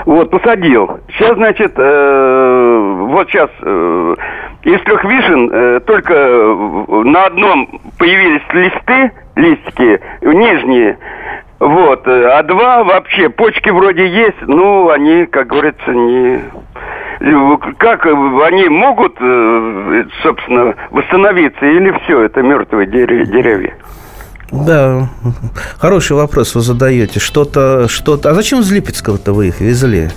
Вот, 0.04 0.30
посадил. 0.30 1.00
Сейчас, 1.08 1.34
значит, 1.36 1.72
э, 1.76 3.06
вот 3.08 3.28
сейчас 3.28 3.50
э, 3.62 4.14
из 4.66 4.80
трех 4.82 5.04
вишен 5.04 5.50
э, 5.52 5.80
только 5.86 6.12
на 7.04 7.24
одном 7.26 7.80
появились 7.98 8.42
листы, 8.52 9.12
листики, 9.36 10.00
нижние. 10.22 10.98
Вот, 11.60 12.06
э, 12.08 12.28
а 12.30 12.42
два 12.42 12.82
вообще, 12.84 13.28
почки 13.30 13.70
вроде 13.70 14.06
есть, 14.08 14.40
ну, 14.46 14.90
они, 14.90 15.26
как 15.26 15.46
говорится, 15.46 15.90
не... 15.92 16.40
э, 17.20 17.56
Как 17.78 18.06
они 18.06 18.68
могут, 18.68 19.16
э, 19.20 20.04
собственно, 20.22 20.74
восстановиться 20.90 21.64
или 21.64 21.92
все, 22.04 22.22
это 22.24 22.42
мертвые 22.42 22.86
дере- 22.88 23.24
деревья? 23.24 23.72
Да, 24.50 25.08
хороший 25.78 26.16
вопрос 26.16 26.54
вы 26.54 26.60
задаете. 26.60 27.18
Что-то, 27.20 27.88
что-то. 27.88 28.30
А 28.30 28.34
зачем 28.34 28.60
из 28.60 28.70
Липецкого-то 28.70 29.32
вы 29.32 29.48
их 29.48 29.60
везли? 29.60 30.08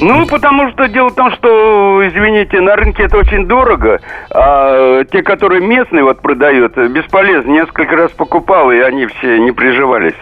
Ну, 0.00 0.26
потому 0.26 0.70
что 0.70 0.88
дело 0.88 1.08
в 1.08 1.14
том, 1.14 1.32
что, 1.32 2.06
извините, 2.06 2.60
на 2.60 2.76
рынке 2.76 3.04
это 3.04 3.16
очень 3.16 3.46
дорого, 3.46 4.00
а 4.30 5.04
те, 5.04 5.22
которые 5.22 5.60
местные 5.60 6.04
вот 6.04 6.20
продают, 6.20 6.76
бесполезно. 6.76 7.50
Несколько 7.50 7.96
раз 7.96 8.10
покупал, 8.12 8.70
и 8.70 8.78
они 8.78 9.06
все 9.06 9.38
не 9.38 9.52
приживались. 9.52 10.14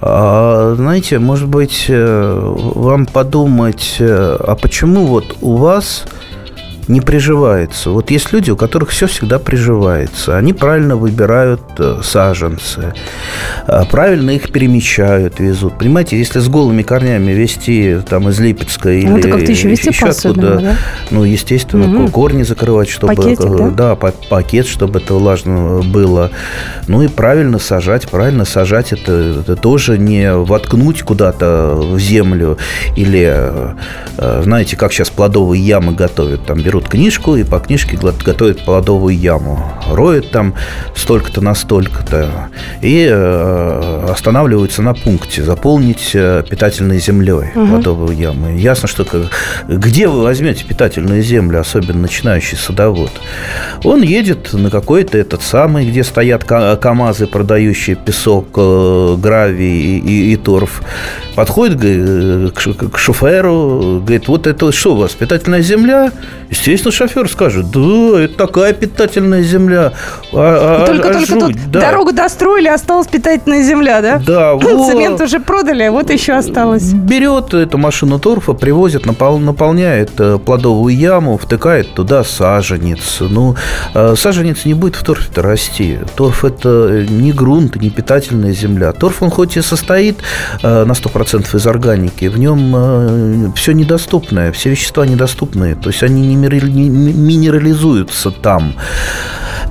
А, 0.00 0.74
знаете, 0.76 1.18
может 1.18 1.48
быть, 1.48 1.86
э, 1.88 2.52
вам 2.74 3.06
подумать, 3.06 3.96
э, 4.00 4.36
а 4.38 4.56
почему 4.60 5.06
вот 5.06 5.36
у 5.40 5.56
вас 5.56 6.06
не 6.88 7.00
приживается? 7.00 7.90
Вот 7.90 8.10
есть 8.10 8.32
люди, 8.32 8.50
у 8.50 8.56
которых 8.56 8.90
все 8.90 9.06
всегда 9.06 9.38
приживается. 9.38 10.36
Они 10.36 10.52
правильно 10.52 10.96
выбирают 10.96 11.60
э, 11.78 12.00
саженцы, 12.02 12.92
а, 13.66 13.84
правильно 13.84 14.30
их 14.30 14.50
перемещают, 14.52 15.40
везут. 15.40 15.78
Понимаете, 15.78 16.18
если 16.18 16.40
с 16.40 16.48
голыми 16.48 16.82
корнями 16.82 17.32
везти 17.32 17.98
там 18.08 18.28
из 18.28 18.38
Липецка 18.40 18.90
или 18.90 19.06
Ну, 19.06 19.18
это 19.18 19.28
как-то 19.28 19.52
еще 19.52 19.74
по-особенному, 20.00 20.60
да? 20.60 20.76
ну, 21.10 21.24
естественно, 21.24 21.86
Мгм. 21.86 22.08
корни 22.08 22.42
закрывать, 22.42 22.88
чтобы... 22.88 23.14
Пакетик, 23.14 23.44
э, 23.44 23.56
да? 23.58 23.70
да, 23.70 23.94
па- 23.96 24.12
пакет, 24.28 24.66
чтобы 24.66 24.98
это 24.98 25.14
влажно 25.14 25.80
было. 25.84 26.30
Ну 26.88 27.02
и 27.02 27.08
правильно 27.08 27.58
сажать. 27.58 28.08
Правильно 28.08 28.44
сажать 28.44 28.92
это, 28.92 29.12
это 29.40 29.56
тоже 29.56 29.96
не 29.98 30.34
воткнуть 30.34 31.02
куда-то 31.02 31.74
в 31.76 31.98
землю 31.98 32.58
или, 32.96 33.32
э, 34.18 34.42
знаете, 34.42 34.76
как 34.76 34.92
сейчас 34.92 35.10
плодовые 35.10 35.62
ямы 35.64 35.92
готовят. 35.94 36.44
Там 36.46 36.60
берут 36.60 36.73
книжку 36.80 37.36
и 37.36 37.44
по 37.44 37.58
книжке 37.60 37.96
готовят 37.96 38.64
плодовую 38.64 39.16
яму. 39.16 39.72
Роют 39.90 40.30
там 40.30 40.54
столько-то 40.94 41.40
на 41.40 41.54
столько-то 41.54 42.48
и 42.82 43.06
э, 43.10 44.06
останавливаются 44.10 44.82
на 44.82 44.94
пункте. 44.94 45.42
Заполнить 45.42 46.10
э, 46.14 46.42
питательной 46.48 46.98
землей 46.98 47.50
плодовую 47.54 48.16
яму. 48.16 48.50
И 48.50 48.58
Ясно, 48.58 48.88
что 48.88 49.04
где 49.68 50.08
вы 50.08 50.22
возьмете 50.22 50.64
питательную 50.64 51.22
землю, 51.22 51.60
особенно 51.60 52.00
начинающий 52.00 52.56
садовод? 52.56 53.10
Он 53.84 54.02
едет 54.02 54.52
на 54.52 54.70
какой-то 54.70 55.18
этот 55.18 55.42
самый, 55.42 55.86
где 55.88 56.02
стоят 56.04 56.44
ка- 56.44 56.76
КАМАЗы, 56.76 57.26
продающие 57.26 57.96
песок, 57.96 58.46
э, 58.56 59.16
гравий 59.18 59.98
и, 59.98 60.32
и- 60.32 60.36
торф. 60.36 60.82
Подходит 61.34 61.80
к 62.54 62.98
шоферу, 62.98 64.00
говорит, 64.00 64.28
вот 64.28 64.46
это 64.46 64.70
что 64.72 64.94
у 64.94 64.96
вас, 64.98 65.12
питательная 65.12 65.62
земля? 65.62 66.12
Естественно, 66.66 66.92
шофер 66.92 67.28
скажет, 67.28 67.70
да, 67.70 68.22
это 68.22 68.36
такая 68.36 68.72
питательная 68.72 69.42
земля. 69.42 69.92
А, 70.32 70.82
а- 70.82 70.86
только 70.86 71.10
а 71.10 71.12
только 71.12 71.32
тут 71.32 71.70
да. 71.70 71.80
дорогу 71.80 72.12
достроили, 72.12 72.68
осталась 72.68 73.06
питательная 73.06 73.62
земля, 73.62 74.00
да? 74.00 74.22
Да, 74.24 74.54
вот. 74.54 74.90
Цемент 74.90 75.20
уже 75.20 75.40
продали, 75.40 75.82
а 75.82 75.92
вот 75.92 76.10
еще 76.10 76.32
осталось. 76.32 76.92
Берет 76.92 77.52
эту 77.52 77.76
машину 77.76 78.18
торфа, 78.18 78.54
привозит, 78.54 79.06
напол- 79.06 79.38
наполняет 79.38 80.12
э, 80.18 80.38
плодовую 80.38 80.96
яму, 80.96 81.36
втыкает 81.36 81.92
туда 81.94 82.24
саженец. 82.24 83.18
Ну, 83.20 83.56
э, 83.94 84.14
саженец 84.16 84.64
не 84.64 84.74
будет 84.74 84.96
в 84.96 85.04
торфе-то 85.04 85.42
расти. 85.42 85.98
Торф– 86.16 86.44
это 86.46 87.04
не 87.08 87.32
грунт, 87.32 87.76
не 87.76 87.90
питательная 87.90 88.52
земля. 88.52 88.92
Торф, 88.92 89.22
он 89.22 89.30
хоть 89.30 89.58
и 89.58 89.60
состоит 89.60 90.16
э, 90.62 90.84
на 90.84 90.92
100% 90.92 91.56
из 91.56 91.66
органики, 91.66 92.26
в 92.26 92.38
нем 92.38 93.52
все 93.54 93.72
недоступное, 93.72 94.50
все 94.52 94.70
вещества 94.70 95.04
недоступные. 95.06 95.74
То 95.74 95.90
есть 95.90 96.02
они 96.02 96.26
не 96.26 96.34
не 96.34 96.48
минерализуются 96.60 98.30
там. 98.30 98.74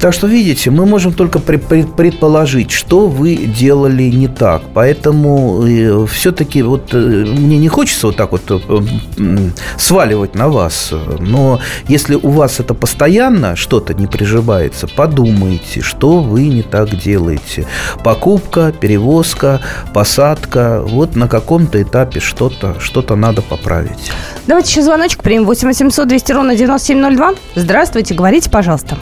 Так 0.04 0.14
что, 0.14 0.28
видите, 0.28 0.70
мы 0.70 0.86
можем 0.86 1.14
только 1.14 1.40
предположить, 1.40 2.72
что 2.72 3.08
вы 3.08 3.38
делали 3.38 4.04
не 4.04 4.28
так. 4.28 4.62
Поэтому 4.74 5.64
все-таки 6.08 6.62
вот 6.62 6.94
э, 6.94 6.98
мне 6.98 7.58
не 7.58 7.70
хочется 7.70 8.08
вот 8.08 8.18
так 8.18 8.34
вот 8.34 8.42
э, 8.50 9.50
сваливать 9.78 10.36
на 10.36 10.50
вас. 10.50 10.92
Но 11.20 11.62
если 11.88 12.16
у 12.16 12.32
вас 12.32 12.60
это 12.60 12.74
постоянно 12.74 13.56
что-то 13.56 13.94
не 13.94 14.08
приживается, 14.08 14.90
подумайте, 14.94 15.80
что 15.80 16.20
вы 16.20 16.50
не 16.50 16.64
так 16.64 16.90
делаете. 16.90 17.66
Покупка, 18.04 18.74
перевозка, 18.78 19.62
посадка. 19.94 20.82
Вот 20.86 21.16
на 21.16 21.30
каком-то 21.30 21.82
этапе 21.82 22.20
что-то 22.20 22.76
что 22.82 23.16
надо 23.16 23.42
поправить. 23.42 24.12
Давайте 24.48 24.70
еще 24.70 24.82
звоночек 24.82 25.24
примем. 25.24 25.46
8 25.46 25.66
800 25.66 26.10
200 26.10 26.32
ровно 26.34 26.58
9702. 26.58 27.36
Здравствуйте, 27.56 28.14
говорите, 28.14 28.50
пожалуйста. 28.50 28.98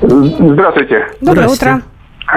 Здравствуйте. 0.00 1.06
Доброе 1.20 1.48
утро. 1.48 1.82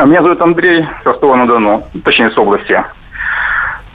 Меня 0.05 0.21
зовут 0.21 0.41
Андрей, 0.41 0.85
с 1.01 1.05
Ростова-на-Дону, 1.05 1.83
точнее, 2.03 2.31
с 2.31 2.37
области. 2.37 2.83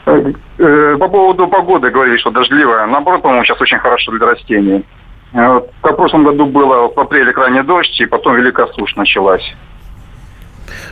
Э, 0.07 0.33
э, 0.59 0.97
По 0.99 1.09
поводу 1.09 1.47
погоды 1.47 1.91
говорили, 1.91 2.17
что 2.19 2.31
дождливая. 2.31 2.87
Наоборот, 2.87 3.23
по-моему, 3.23 3.45
сейчас 3.45 3.61
очень 3.61 3.79
хорошо 3.79 4.13
для 4.13 4.27
растений. 4.27 4.85
Э, 5.33 5.55
вот 5.55 5.71
В 5.83 5.97
прошлом 5.97 6.25
году 6.25 6.47
было 6.47 6.89
в 6.89 6.99
апреле 6.99 7.33
крайний 7.33 7.63
дождь, 7.63 7.99
и 8.01 8.07
потом 8.07 8.35
великая 8.35 8.67
сушь 8.75 8.97
началась. 8.97 9.55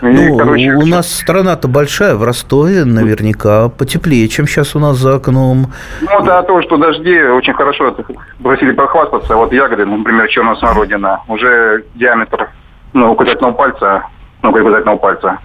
И, 0.02 0.06
Ну, 0.06 0.36
короче, 0.38 0.72
у 0.72 0.86
нас 0.86 1.12
страна-то 1.12 1.68
большая, 1.68 2.14
в 2.14 2.24
Ростове 2.24 2.84
наверняка 2.84 3.68
потеплее, 3.68 4.28
чем 4.28 4.46
сейчас 4.46 4.74
у 4.76 4.78
нас 4.78 4.96
за 4.96 5.16
окном. 5.16 5.72
Ну, 6.00 6.22
да, 6.24 6.42
то, 6.42 6.60
что 6.62 6.76
дожди 6.76 7.22
очень 7.22 7.54
хорошо 7.54 7.88
это 7.88 8.04
просили 8.42 8.72
похвастаться. 8.72 9.36
Вот 9.36 9.52
ягоды, 9.52 9.84
например, 9.84 10.28
черная 10.28 10.56
смородина, 10.56 11.20
уже 11.28 11.84
диаметр, 11.94 12.50
ну, 12.92 13.12
указательного 13.12 13.52
пальца, 13.52 14.04
ну, 14.42 14.50
указательного 14.50 14.96
пальца. 14.96 15.38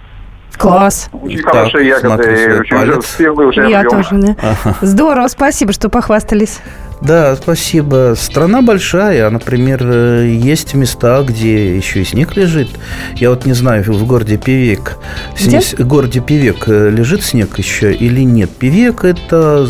Класс. 0.56 1.08
Очень 1.12 1.42
хорошие 1.42 1.88
ягоды, 1.88 2.58
очень 2.60 2.76
палец. 2.76 3.06
спелые, 3.06 3.48
уже 3.48 3.68
Я 3.68 3.80
объем. 3.80 3.90
тоже, 4.02 4.08
да. 4.12 4.34
Здорово, 4.80 5.28
спасибо, 5.28 5.72
что 5.72 5.88
похвастались. 5.88 6.60
Да, 7.00 7.36
спасибо. 7.36 8.14
Страна 8.18 8.60
большая. 8.62 9.30
Например, 9.30 9.80
э, 9.82 10.28
есть 10.32 10.74
места, 10.74 11.22
где 11.22 11.76
еще 11.76 12.00
и 12.02 12.04
снег 12.04 12.36
лежит. 12.36 12.68
Я 13.16 13.30
вот 13.30 13.46
не 13.46 13.52
знаю, 13.52 13.84
в 13.84 14.06
городе 14.06 14.36
Певек. 14.36 14.98
Где? 15.40 15.60
В 15.60 15.80
городе 15.86 16.20
Певек 16.20 16.64
э, 16.66 16.90
лежит 16.90 17.22
снег 17.22 17.58
еще 17.58 17.92
или 17.92 18.22
нет? 18.22 18.50
Певек– 18.50 19.04
это 19.04 19.68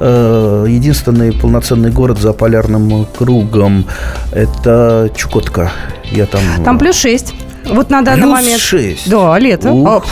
э, 0.00 0.66
единственный 0.68 1.32
полноценный 1.32 1.90
город 1.90 2.18
за 2.18 2.32
полярным 2.32 3.06
кругом. 3.16 3.86
Это 4.32 5.10
Чукотка. 5.14 5.70
Я 6.10 6.26
там... 6.26 6.40
Там 6.64 6.78
плюс 6.78 6.96
6. 6.96 7.34
Вот 7.66 7.90
на 7.90 8.02
данный 8.02 8.22
Плюс 8.22 8.32
момент. 8.32 8.60
6. 8.60 9.08
Да, 9.10 9.38
лето. 9.38 9.70
Ух. 9.72 9.88
А, 9.88 10.02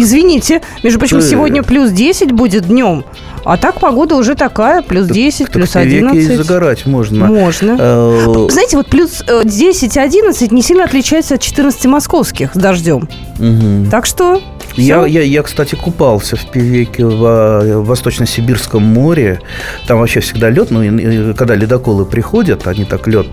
извините. 0.00 0.62
Между 0.84 0.98
прочим, 1.00 1.18
Э. 1.18 1.22
сегодня 1.22 1.62
плюс 1.62 1.90
10 1.90 2.30
будет 2.32 2.66
днем. 2.68 3.04
А 3.44 3.56
так 3.56 3.80
погода 3.80 4.16
уже 4.16 4.34
такая, 4.34 4.82
плюс 4.82 5.06
10, 5.06 5.46
Так 5.46 5.52
плюс 5.52 5.70
в 5.70 5.72
Певеке 5.74 5.96
и 5.98 6.08
11. 6.24 6.36
загорать 6.36 6.86
можно. 6.86 7.26
Можно. 7.26 7.76
Э, 7.78 8.46
Знаете, 8.50 8.76
вот 8.76 8.86
плюс 8.88 9.22
э, 9.26 9.42
10-11 9.44 10.52
не 10.52 10.62
сильно 10.62 10.84
отличается 10.84 11.34
от 11.34 11.40
14 11.40 11.86
московских 11.86 12.54
с 12.54 12.58
дождем. 12.58 13.08
мгм. 13.38 13.88
Так 13.90 14.06
что 14.06 14.40
Я, 14.76 15.04
я, 15.06 15.22
я, 15.22 15.42
кстати, 15.42 15.74
купался 15.74 16.36
в 16.36 16.46
Певеке 16.46 17.04
в, 17.04 17.24
э, 17.24 17.76
Восточно-Сибирском 17.78 18.82
море. 18.82 19.40
Там 19.86 19.98
вообще 19.98 20.20
всегда 20.20 20.48
лед. 20.50 20.70
Ну, 20.70 20.82
и- 20.82 21.30
и 21.30 21.34
когда 21.34 21.54
ледоколы 21.56 22.04
приходят, 22.04 22.66
они 22.68 22.84
так 22.84 23.06
лед 23.08 23.26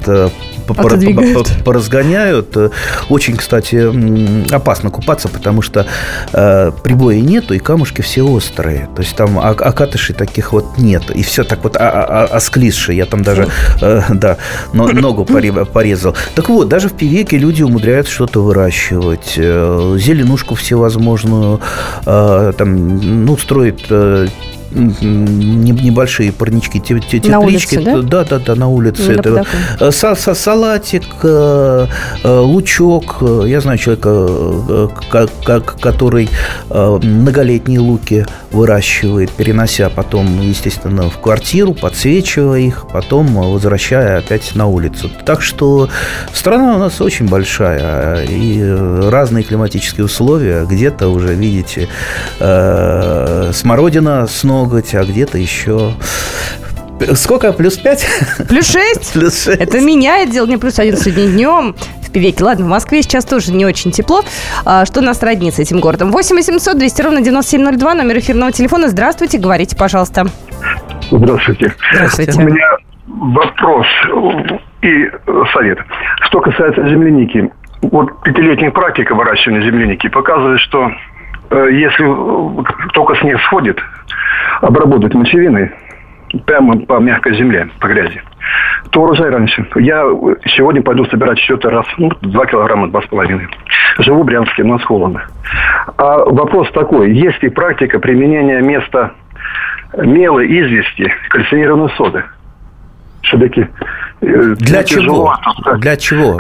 поразгоняют. 1.64 2.56
Очень, 3.10 3.38
кстати, 3.38 4.54
опасно 4.54 4.90
купаться, 4.90 5.28
потому 5.30 5.62
что 5.62 5.86
э, 6.34 6.72
прибоя 6.84 7.20
нету, 7.20 7.54
и 7.54 7.60
камушки 7.60 8.02
все 8.02 8.22
острые. 8.24 8.88
То 8.96 9.02
есть 9.02 9.16
там 9.16 9.38
ок- 9.38 9.62
окатышей 9.62 10.16
таких 10.16 10.54
вот 10.54 10.78
нет. 10.78 11.10
И 11.12 11.24
все 11.24 11.44
так 11.44 11.64
вот 11.64 11.78
а- 11.78 11.90
а- 11.90 12.24
а- 12.24 12.36
осклизшее. 12.38 12.98
Я 12.98 13.06
там 13.06 13.24
даже, 13.24 13.48
э, 13.82 14.02
да, 14.10 14.38
но- 14.74 14.88
ногу 14.92 15.26
поре- 15.26 15.66
порезал. 15.66 16.16
Так 16.36 16.50
вот, 16.50 16.68
даже 16.70 16.90
в 16.90 16.94
Певеке 16.94 17.38
люди 17.38 17.64
умудряются 17.64 18.14
что-то 18.14 18.42
выращивать. 18.44 19.34
Э, 19.38 19.96
Зеленушку 19.98 20.56
всевозможную. 20.56 21.60
э, 22.06 22.54
Там, 22.58 23.26
ну, 23.26 23.38
строят 23.38 23.82
э, 23.90 24.28
небольшие 24.72 26.32
парнички, 26.32 26.80
те- 26.80 27.00
те- 27.00 27.18
На 27.30 27.40
теплички. 27.42 27.76
улице, 27.78 27.86
да? 27.86 28.02
Да, 28.02 28.24
да, 28.26 28.40
да, 28.40 28.56
на 28.56 28.68
улице. 28.68 29.12
На 29.12 29.20
Это, 29.20 29.46
э, 29.80 29.88
са- 29.92 30.16
са- 30.16 30.36
салатик, 30.36 31.04
э, 31.24 31.88
э, 32.24 32.40
лучок. 32.40 33.24
Я 33.46 33.62
знаю 33.62 33.78
человека, 33.78 34.28
ка- 35.10 35.28
ка- 35.46 35.62
который 35.62 36.30
многолетние 37.04 37.80
луки 37.80 38.26
выращивает, 38.52 39.32
перенося 39.32 39.90
потом, 39.90 40.42
естественно, 40.42 41.10
в 41.10 41.18
квартиру, 41.20 41.74
подсвечивая 41.74 42.60
их, 42.60 42.86
потом 42.92 43.28
возвращая 43.28 44.20
опять 44.20 44.56
на 44.56 44.66
улицу. 44.68 45.10
Так 45.26 45.42
что 45.42 45.90
страна 46.34 46.76
у 46.76 46.80
нас 46.80 47.02
очень 47.02 47.28
большая, 47.28 48.24
и 48.26 48.64
разные 49.10 49.44
климатические 49.44 50.06
условия. 50.06 50.66
Где-то 50.66 51.08
уже, 51.10 51.34
видите, 51.34 51.88
смородина 53.54 54.28
с 54.28 54.44
ноготь, 54.64 54.96
а 54.96 55.04
где-то 55.04 55.38
еще... 55.38 55.94
Сколько? 57.14 57.54
Плюс 57.54 57.78
5? 57.78 58.08
плюс 58.50 58.72
6. 58.72 59.14
Плюс 59.14 59.44
6. 59.44 59.60
Это 59.60 59.80
меняет 59.82 60.32
дело 60.32 60.48
не 60.48 60.58
плюс 60.58 60.80
11 60.80 61.04
сегодня 61.04 61.32
днем 61.32 61.76
в 62.02 62.12
Певеке. 62.12 62.44
Ладно, 62.44 62.66
в 62.66 62.70
Москве 62.70 63.04
сейчас 63.04 63.24
тоже 63.24 63.54
не 63.54 63.66
очень 63.66 63.92
тепло. 63.92 64.24
А, 64.66 64.84
что 64.86 65.02
нас 65.02 65.22
роднит 65.22 65.54
с 65.54 65.60
этим 65.60 65.80
городом? 65.80 66.12
8 66.12 66.36
800 66.36 66.76
200 66.78 67.02
ровно 67.04 67.22
9702, 67.22 67.94
номер 67.94 68.18
эфирного 68.18 68.52
телефона. 68.52 68.88
Здравствуйте, 68.88 69.38
говорите, 69.38 69.76
пожалуйста. 69.76 70.26
Здравствуйте. 71.12 71.76
Здравствуйте. 71.94 72.42
У 72.42 72.44
меня 72.44 72.66
вопрос 73.06 73.86
и 74.82 75.12
совет. 75.54 75.78
Что 76.22 76.42
касается 76.42 76.82
земляники. 76.90 77.52
Вот 77.84 78.24
пятилетняя 78.24 78.72
практика 78.72 79.14
выращивания 79.14 79.62
земляники 79.62 80.08
показывает, 80.08 80.60
что 80.62 80.90
если 81.56 82.06
э, 82.06 82.64
только 82.94 83.16
снег 83.18 83.40
сходит, 83.42 83.80
обработать 84.62 85.14
мочевиной 85.14 85.72
прямо 86.46 86.80
по 86.80 87.00
мягкой 87.00 87.38
земле, 87.38 87.70
по 87.80 87.88
грязи, 87.88 88.22
то 88.92 89.02
урожай 89.02 89.30
раньше. 89.30 89.66
Я 89.76 90.04
сегодня 90.56 90.82
пойду 90.82 91.06
собирать 91.06 91.40
счеты 91.40 91.70
раз, 91.70 91.86
ну, 91.98 92.12
2 92.22 92.46
килограмма, 92.48 92.90
два 92.90 93.02
с 93.02 93.08
половиной. 93.08 93.48
Живу 94.00 94.24
в 94.24 94.26
Брянске, 94.26 94.64
у 94.64 94.68
нас 94.68 94.84
холодно. 94.84 95.26
А 95.98 96.18
вопрос 96.26 96.70
такой, 96.72 97.14
есть 97.14 97.42
ли 97.42 97.50
практика 97.50 98.00
применения 98.00 98.62
места 98.62 99.14
мела, 99.98 100.46
извести, 100.46 101.12
кальцинированной 101.30 101.90
соды? 101.92 102.24
Все-таки 103.24 103.68
э, 104.22 104.56
Для 104.58 104.84
тяжело 104.84 105.36
чего? 105.64 105.78
Для 105.78 105.98
чего? 105.98 106.38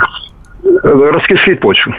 раскислить 0.84 1.60
почву. 1.60 1.94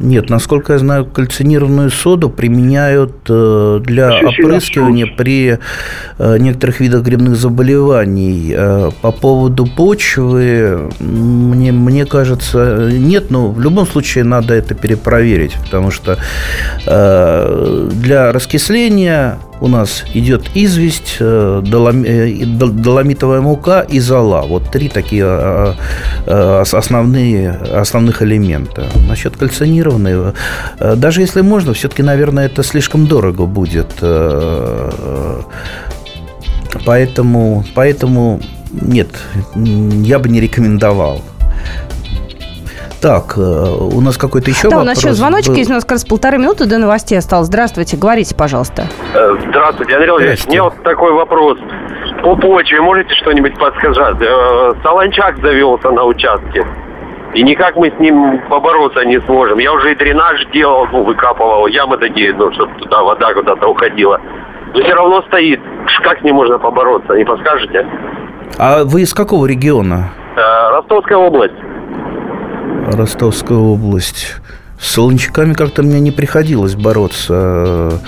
Нет, 0.00 0.30
насколько 0.30 0.72
я 0.72 0.78
знаю, 0.78 1.04
кальцинированную 1.04 1.90
соду 1.90 2.30
применяют 2.30 3.12
э, 3.28 3.80
для 3.84 4.20
опрыскивания 4.20 5.06
при 5.06 5.58
э, 6.18 6.38
некоторых 6.38 6.80
видах 6.80 7.02
грибных 7.02 7.36
заболеваний. 7.36 8.54
Э, 8.56 8.90
По 9.02 9.12
поводу 9.12 9.66
почвы, 9.66 10.90
мне, 11.00 11.70
мне 11.72 12.06
кажется, 12.06 12.88
нет, 12.90 13.30
но 13.30 13.50
в 13.50 13.60
любом 13.60 13.86
случае 13.86 14.24
надо 14.24 14.54
это 14.54 14.74
перепроверить, 14.74 15.54
потому 15.62 15.90
что 15.90 16.18
для 16.86 18.32
раскисления 18.32 19.38
у 19.60 19.68
нас 19.68 20.04
идет 20.14 20.42
известь, 20.54 21.16
э, 21.20 21.62
э, 21.64 22.44
доломитовая 22.44 23.40
мука 23.40 23.80
и 23.80 24.00
зола. 24.00 24.42
Вот 24.42 24.70
три 24.70 24.88
такие 24.88 25.24
э, 25.26 25.72
э, 26.26 26.60
ос- 26.62 26.74
основные, 26.74 27.50
основных 27.50 28.22
элемента. 28.22 28.86
Насчет 29.08 29.36
кальцинированной, 29.36 30.32
э, 30.78 30.94
даже 30.96 31.20
если 31.20 31.42
можно, 31.42 31.72
все-таки, 31.74 32.02
наверное, 32.02 32.46
это 32.46 32.62
слишком 32.62 33.06
дорого 33.06 33.46
будет. 33.46 33.88
Поэтому, 36.86 37.64
поэтому 37.74 38.40
нет, 38.72 39.08
я 39.56 40.18
бы 40.18 40.28
не 40.28 40.40
рекомендовал. 40.40 41.20
Так, 43.00 43.38
э, 43.38 43.40
у 43.40 44.00
нас 44.02 44.18
какой-то 44.18 44.50
еще 44.50 44.68
да, 44.68 44.76
у 44.76 44.80
вопрос 44.80 44.86
нас 44.88 44.98
еще 44.98 45.12
звоночек 45.14 45.48
был? 45.48 45.56
есть, 45.56 45.70
у 45.70 45.72
нас 45.72 45.84
как 45.84 45.92
раз 45.92 46.04
полторы 46.04 46.36
минуты 46.36 46.66
до 46.66 46.76
новостей 46.76 47.16
осталось. 47.16 47.46
Здравствуйте, 47.46 47.96
говорите, 47.96 48.34
пожалуйста. 48.34 48.88
Э, 49.14 49.36
Здравствуйте, 49.48 49.94
Андрей 49.94 50.10
Владимирович. 50.10 50.40
Здрасте. 50.40 50.50
Мне 50.50 50.62
вот 50.62 50.82
такой 50.82 51.12
вопрос. 51.12 51.58
По 52.22 52.36
почве 52.36 52.80
можете 52.82 53.14
что-нибудь 53.14 53.58
подсказать? 53.58 54.16
Э, 54.20 54.72
Солончак 54.82 55.38
завелся 55.40 55.90
на 55.90 56.04
участке. 56.04 56.66
И 57.32 57.42
никак 57.42 57.76
мы 57.76 57.90
с 57.90 57.98
ним 57.98 58.42
побороться 58.50 59.02
не 59.04 59.18
сможем. 59.22 59.58
Я 59.58 59.72
уже 59.72 59.92
и 59.92 59.94
дренаж 59.94 60.44
делал, 60.52 60.86
ну, 60.92 61.04
выкапывал 61.04 61.68
ямы 61.68 61.96
такие, 61.96 62.34
ну, 62.34 62.52
чтобы 62.52 62.74
туда 62.80 63.02
вода 63.02 63.32
куда-то 63.32 63.66
уходила. 63.66 64.20
Но 64.74 64.82
все 64.82 64.92
равно 64.94 65.22
стоит. 65.22 65.60
Как 66.02 66.18
с 66.18 66.22
ним 66.22 66.34
можно 66.34 66.58
побороться? 66.58 67.14
Не 67.14 67.24
подскажете? 67.24 67.86
А 68.58 68.84
вы 68.84 69.02
из 69.02 69.14
какого 69.14 69.46
региона? 69.46 70.10
Ростовская 70.36 71.18
область. 71.18 71.54
Ростовская 72.90 73.58
область. 73.58 74.26
С 74.80 74.92
солончаками 74.92 75.52
как-то 75.52 75.82
мне 75.82 76.00
не 76.00 76.10
приходилось 76.10 76.74
бороться, 76.74 78.00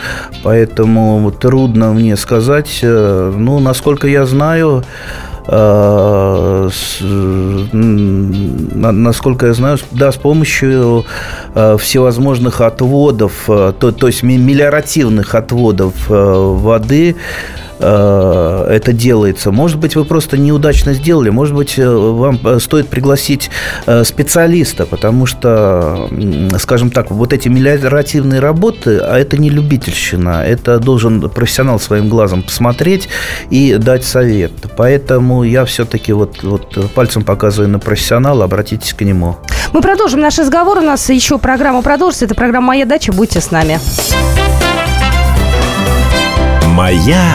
поэтому 0.42 1.30
трудно 1.30 1.92
мне 1.92 2.16
сказать. 2.16 2.80
Ну, 2.82 3.60
насколько 3.60 4.08
я 4.08 4.24
знаю, 4.24 4.82
э, 5.46 6.68
насколько 7.72 9.46
я 9.46 9.52
знаю, 9.52 9.78
да, 9.90 10.12
с 10.12 10.16
помощью 10.16 11.04
э, 11.54 11.76
всевозможных 11.78 12.62
отводов, 12.62 13.44
э, 13.48 13.74
то, 13.78 13.92
то 13.92 14.06
есть 14.06 14.22
мелиоративных 14.22 15.34
отводов 15.34 15.94
э, 16.08 16.14
воды 16.14 17.16
э, 17.82 18.66
это 18.70 18.92
делается. 18.92 19.50
Может 19.50 19.78
быть, 19.78 19.96
вы 19.96 20.04
просто 20.04 20.38
неудачно 20.38 20.94
сделали. 20.94 21.30
Может 21.30 21.54
быть, 21.54 21.78
э, 21.78 21.88
вам 21.88 22.38
э, 22.44 22.58
стоит 22.60 22.88
пригласить 22.88 23.50
специалиста, 24.04 24.86
потому 24.86 25.26
что, 25.26 26.08
скажем 26.58 26.90
так, 26.90 27.10
вот 27.10 27.32
эти 27.32 27.48
мелиоративные 27.48 28.40
работы, 28.40 28.98
а 28.98 29.18
это 29.18 29.36
не 29.36 29.50
любительщина, 29.50 30.44
это 30.44 30.78
должен 30.78 31.28
профессионал 31.28 31.80
своим 31.80 32.08
глазом 32.08 32.42
посмотреть 32.42 33.08
и 33.50 33.76
дать 33.76 34.04
совет. 34.04 34.52
Поэтому 34.76 35.42
я 35.42 35.64
все-таки 35.64 36.12
вот, 36.12 36.42
вот 36.42 36.92
пальцем 36.94 37.24
показываю 37.24 37.68
на 37.68 37.78
профессионала, 37.78 38.44
обратитесь 38.44 38.94
к 38.94 39.02
нему. 39.02 39.36
Мы 39.72 39.80
продолжим 39.80 40.20
наш 40.20 40.38
разговор. 40.38 40.78
У 40.78 40.82
нас 40.82 41.08
еще 41.10 41.38
программа 41.38 41.82
продолжится. 41.82 42.26
Это 42.26 42.34
программа 42.34 42.68
«Моя 42.68 42.86
дача». 42.86 43.12
Будьте 43.12 43.40
с 43.40 43.50
нами. 43.50 43.80
Моя 46.66 47.34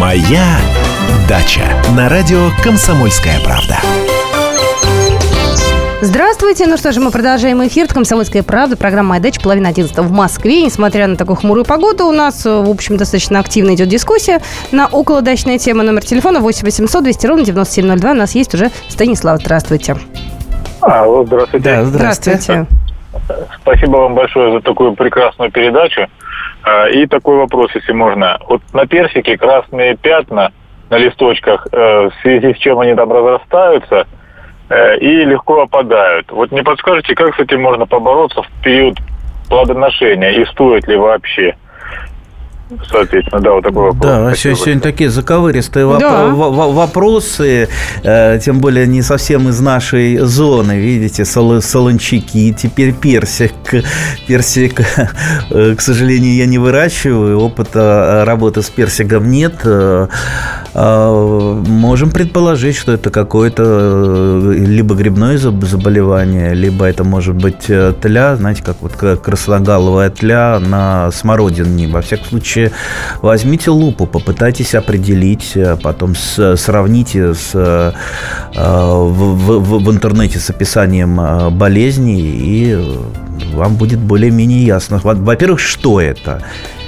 «Моя 0.00 0.58
дача» 1.26 1.62
на 1.96 2.10
радио 2.10 2.50
«Комсомольская 2.62 3.40
правда». 3.42 3.76
Здравствуйте. 6.02 6.66
Ну 6.66 6.76
что 6.76 6.92
же, 6.92 7.00
мы 7.00 7.10
продолжаем 7.10 7.66
эфир. 7.66 7.86
«Комсомольская 7.86 8.42
правда». 8.42 8.76
Программа 8.76 9.10
«Моя 9.10 9.22
дача». 9.22 9.40
Половина 9.40 9.70
одиннадцатого 9.70 10.04
в 10.04 10.12
Москве. 10.12 10.60
Несмотря 10.60 11.06
на 11.06 11.16
такую 11.16 11.36
хмурую 11.36 11.64
погоду, 11.64 12.04
у 12.04 12.12
нас, 12.12 12.44
в 12.44 12.68
общем, 12.68 12.98
достаточно 12.98 13.40
активно 13.40 13.74
идет 13.74 13.88
дискуссия 13.88 14.42
на 14.70 14.86
околодачная 14.86 15.56
тема. 15.56 15.82
Номер 15.82 16.04
телефона 16.04 16.40
8 16.40 16.62
800 16.64 17.02
200 17.02 17.26
ровно 17.26 17.44
9702. 17.46 18.10
У 18.10 18.14
нас 18.14 18.34
есть 18.34 18.52
уже 18.54 18.70
Станислав. 18.88 19.40
Здравствуйте. 19.40 19.96
Алло, 20.82 21.24
здравствуйте. 21.24 21.64
Да, 21.64 21.84
здравствуйте. 21.86 22.40
здравствуйте. 22.42 22.66
Спасибо 23.62 23.96
вам 23.96 24.14
большое 24.14 24.52
за 24.52 24.60
такую 24.60 24.94
прекрасную 24.94 25.50
передачу. 25.50 26.06
А, 26.66 26.88
и 26.88 27.06
такой 27.06 27.36
вопрос, 27.36 27.70
если 27.76 27.92
можно. 27.92 28.38
Вот 28.48 28.60
на 28.72 28.86
персике 28.86 29.38
красные 29.38 29.96
пятна 29.96 30.52
на 30.90 30.98
листочках, 30.98 31.68
э, 31.70 31.76
в 31.76 32.12
связи 32.22 32.54
с 32.54 32.58
чем 32.58 32.80
они 32.80 32.92
там 32.96 33.12
разрастаются 33.12 34.06
э, 34.68 34.98
и 34.98 35.24
легко 35.24 35.62
опадают. 35.62 36.32
Вот 36.32 36.50
не 36.50 36.64
подскажете, 36.64 37.14
как 37.14 37.36
с 37.36 37.38
этим 37.38 37.62
можно 37.62 37.86
побороться 37.86 38.42
в 38.42 38.48
период 38.64 38.98
плодоношения 39.48 40.30
и 40.30 40.44
стоит 40.46 40.88
ли 40.88 40.96
вообще? 40.96 41.56
Соответственно, 42.90 43.40
да, 43.40 43.52
вот 43.52 43.62
такой 43.62 43.82
вопрос. 43.92 44.02
Да, 44.02 44.34
сегодня, 44.34 44.60
сегодня 44.64 44.80
такие 44.80 45.08
заковыристые 45.08 45.86
воп- 45.86 46.00
Да. 46.00 46.26
в- 46.30 46.72
вопросы, 46.74 47.68
э, 48.02 48.40
тем 48.44 48.58
более 48.58 48.88
не 48.88 49.02
совсем 49.02 49.48
из 49.48 49.60
нашей 49.60 50.16
зоны, 50.18 50.72
видите, 50.76 51.24
сол- 51.24 51.60
солончаки, 51.62 52.52
теперь 52.58 52.92
персик. 52.92 53.52
Персик, 54.26 54.80
э, 55.50 55.74
к 55.76 55.80
сожалению, 55.80 56.34
я 56.34 56.46
не 56.46 56.58
выращиваю, 56.58 57.38
опыта 57.38 58.24
работы 58.26 58.62
с 58.62 58.70
персиком 58.70 59.30
нет. 59.30 59.54
Э, 59.64 60.08
э, 60.74 61.62
Можем 61.68 62.10
предположить, 62.10 62.76
что 62.76 62.92
это 62.92 63.10
какое-то 63.10 63.62
э, 63.64 64.52
либо 64.58 64.96
грибное 64.96 65.36
заб- 65.38 65.64
заболевание, 65.64 66.52
либо 66.52 66.84
это 66.84 67.04
может 67.04 67.36
быть 67.36 67.70
тля, 68.00 68.34
знаете, 68.36 68.64
как 68.64 68.76
вот 68.80 68.92
красногаловая 68.96 70.10
тля 70.10 70.58
на 70.58 71.12
смородине. 71.12 71.86
Во 71.88 72.00
всяком 72.00 72.26
случае, 72.26 72.55
возьмите 73.22 73.70
лупу, 73.70 74.06
попытайтесь 74.06 74.74
определить, 74.74 75.52
э, 75.56 75.76
потом 75.82 76.14
с- 76.14 76.56
сравните 76.56 77.34
с, 77.34 77.50
э, 77.54 77.92
э, 78.54 78.60
в, 78.60 79.60
в- 79.60 79.84
в 79.84 79.90
интернете 79.90 80.38
с 80.38 80.50
описанием 80.50 81.20
э, 81.20 81.50
болезней, 81.50 82.20
и 82.20 82.76
вам 83.54 83.76
будет 83.76 83.98
более-менее 83.98 84.64
ясно. 84.66 85.00
Во- 85.04 85.14
Во-первых, 85.14 85.60
что 85.60 86.00
это? 86.00 86.42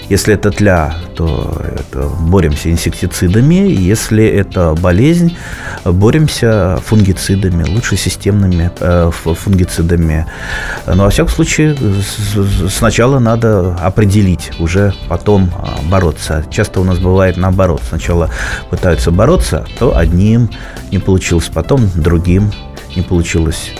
Если 0.08 0.34
это 0.34 0.50
тля, 0.50 0.94
то 1.14 1.54
это 1.62 2.08
боремся 2.20 2.70
инсектицидами. 2.70 3.54
Если 3.54 4.24
это 4.24 4.74
болезнь, 4.74 5.36
боремся 5.84 6.78
фунгицидами, 6.84 7.64
лучше 7.64 7.96
системными 7.96 8.70
э, 8.80 9.10
фунгицидами. 9.12 10.26
Но, 10.86 11.04
во 11.04 11.10
всяком 11.10 11.32
случае, 11.32 11.76
сначала 12.70 13.18
надо 13.18 13.74
определить, 13.74 14.50
уже 14.58 14.94
потом 15.08 15.50
а, 15.56 15.78
бороться. 15.90 16.44
Часто 16.50 16.80
у 16.80 16.84
нас 16.84 16.98
бывает 16.98 17.36
наоборот. 17.36 17.82
Сначала 17.86 18.30
пытаются 18.70 19.10
бороться, 19.10 19.66
то 19.78 19.96
одним 19.96 20.50
не 20.90 20.98
получилось, 20.98 21.50
потом 21.52 21.88
другим 21.94 22.50
не 22.96 23.02
получилось. 23.02 23.72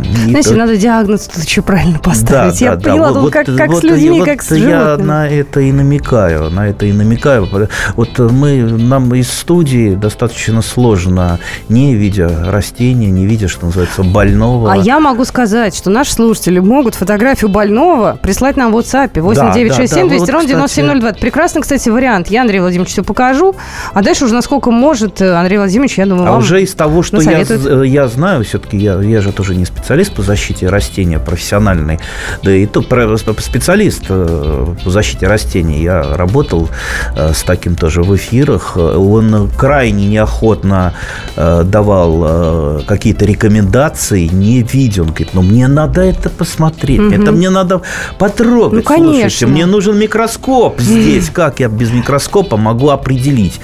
И 0.00 0.30
Знаете, 0.30 0.54
надо 0.54 0.76
диагноз 0.76 1.26
тут 1.26 1.44
еще 1.44 1.62
правильно 1.62 1.98
поставить. 1.98 2.60
я 2.60 2.70
да, 2.70 2.76
да. 2.76 2.90
поняла, 2.90 3.06
Вот- 3.08 3.14
тут 3.14 3.22
вот- 3.24 3.32
как, 3.32 3.46
как 3.56 3.68
вот 3.70 3.80
с 3.80 3.82
людьми, 3.82 4.18
я- 4.18 4.24
как 4.24 4.42
с 4.42 4.50
вот 4.50 4.58
Я 4.58 4.80
животными. 4.80 5.06
на 5.08 5.28
это 5.28 5.60
и 5.60 5.72
намекаю, 5.72 6.50
на 6.50 6.68
это 6.68 6.86
и 6.86 6.92
намекаю. 6.92 7.48
Вот 7.96 8.18
мы, 8.18 8.62
нам 8.62 9.14
из 9.14 9.30
студии 9.32 9.94
достаточно 9.94 10.62
сложно, 10.62 11.38
не 11.68 11.94
видя 11.94 12.30
растения, 12.50 13.10
не 13.10 13.26
видя, 13.26 13.48
что 13.48 13.66
называется, 13.66 14.02
больного. 14.02 14.72
А 14.72 14.76
я 14.76 15.00
могу 15.00 15.24
сказать, 15.24 15.74
что 15.76 15.90
наши 15.90 16.12
слушатели 16.12 16.58
могут 16.58 16.94
фотографию 16.94 17.50
больного 17.50 18.18
прислать 18.22 18.56
нам 18.56 18.72
в 18.72 18.76
WhatsApp 18.76 19.20
8967 19.20 20.02
да, 20.04 20.08
200 20.08 20.30
ровно 20.30 20.40
вот, 20.40 20.48
9702. 20.48 21.08
Это 21.10 21.18
прекрасный, 21.20 21.62
кстати, 21.62 21.88
вариант. 21.88 22.28
Я 22.28 22.42
Андрей 22.42 22.60
Владимирович 22.60 22.92
все 22.92 23.02
покажу. 23.02 23.54
А 23.92 24.02
дальше 24.02 24.24
уже 24.24 24.34
насколько 24.34 24.70
может 24.70 25.20
э, 25.20 25.32
Андрей 25.34 25.58
Владимирович, 25.58 25.98
я 25.98 26.06
думаю, 26.06 26.28
А 26.28 26.30
вам 26.32 26.40
уже 26.40 26.62
из 26.62 26.74
того, 26.74 27.02
что 27.02 27.20
я, 27.20 27.44
з- 27.44 27.84
я 27.86 28.08
знаю, 28.08 28.44
все-таки 28.44 28.76
я, 28.76 29.00
я 29.00 29.20
же 29.20 29.32
тоже 29.32 29.54
не 29.54 29.64
специалист 29.64 29.89
по 30.14 30.22
защите 30.22 30.68
растения, 30.68 31.18
профессиональный, 31.18 31.98
да 32.42 32.52
и 32.52 32.66
про- 32.66 33.16
специалист 33.18 34.04
э, 34.08 34.66
по 34.84 34.90
защите 34.90 35.26
растений. 35.26 35.82
Я 35.82 36.16
работал 36.16 36.68
э, 37.16 37.32
с 37.32 37.42
таким 37.42 37.74
тоже 37.74 38.02
в 38.02 38.14
эфирах. 38.14 38.76
Он 38.76 39.50
крайне 39.58 40.06
неохотно 40.06 40.94
э, 41.36 41.62
давал 41.64 42.80
какие-то 42.86 43.24
рекомендации, 43.24 44.26
не 44.28 44.62
видя. 44.62 45.02
Он 45.02 45.08
говорит, 45.08 45.30
ну 45.34 45.42
мне 45.42 45.66
надо 45.68 46.02
это 46.02 46.30
посмотреть, 46.30 47.00
Мгм. 47.00 47.22
это 47.22 47.32
мне 47.32 47.50
надо 47.50 47.82
потрогать. 48.18 48.72
Ну, 48.72 48.82
конечно. 48.82 49.20
Слушайте, 49.20 49.46
мне 49.46 49.66
нужен 49.66 49.98
микроскоп 49.98 50.80
здесь. 50.80 51.30
Как 51.30 51.60
я 51.60 51.68
без 51.68 51.90
микроскопа 51.90 52.56
могу 52.56 52.90
определить? 52.90 53.60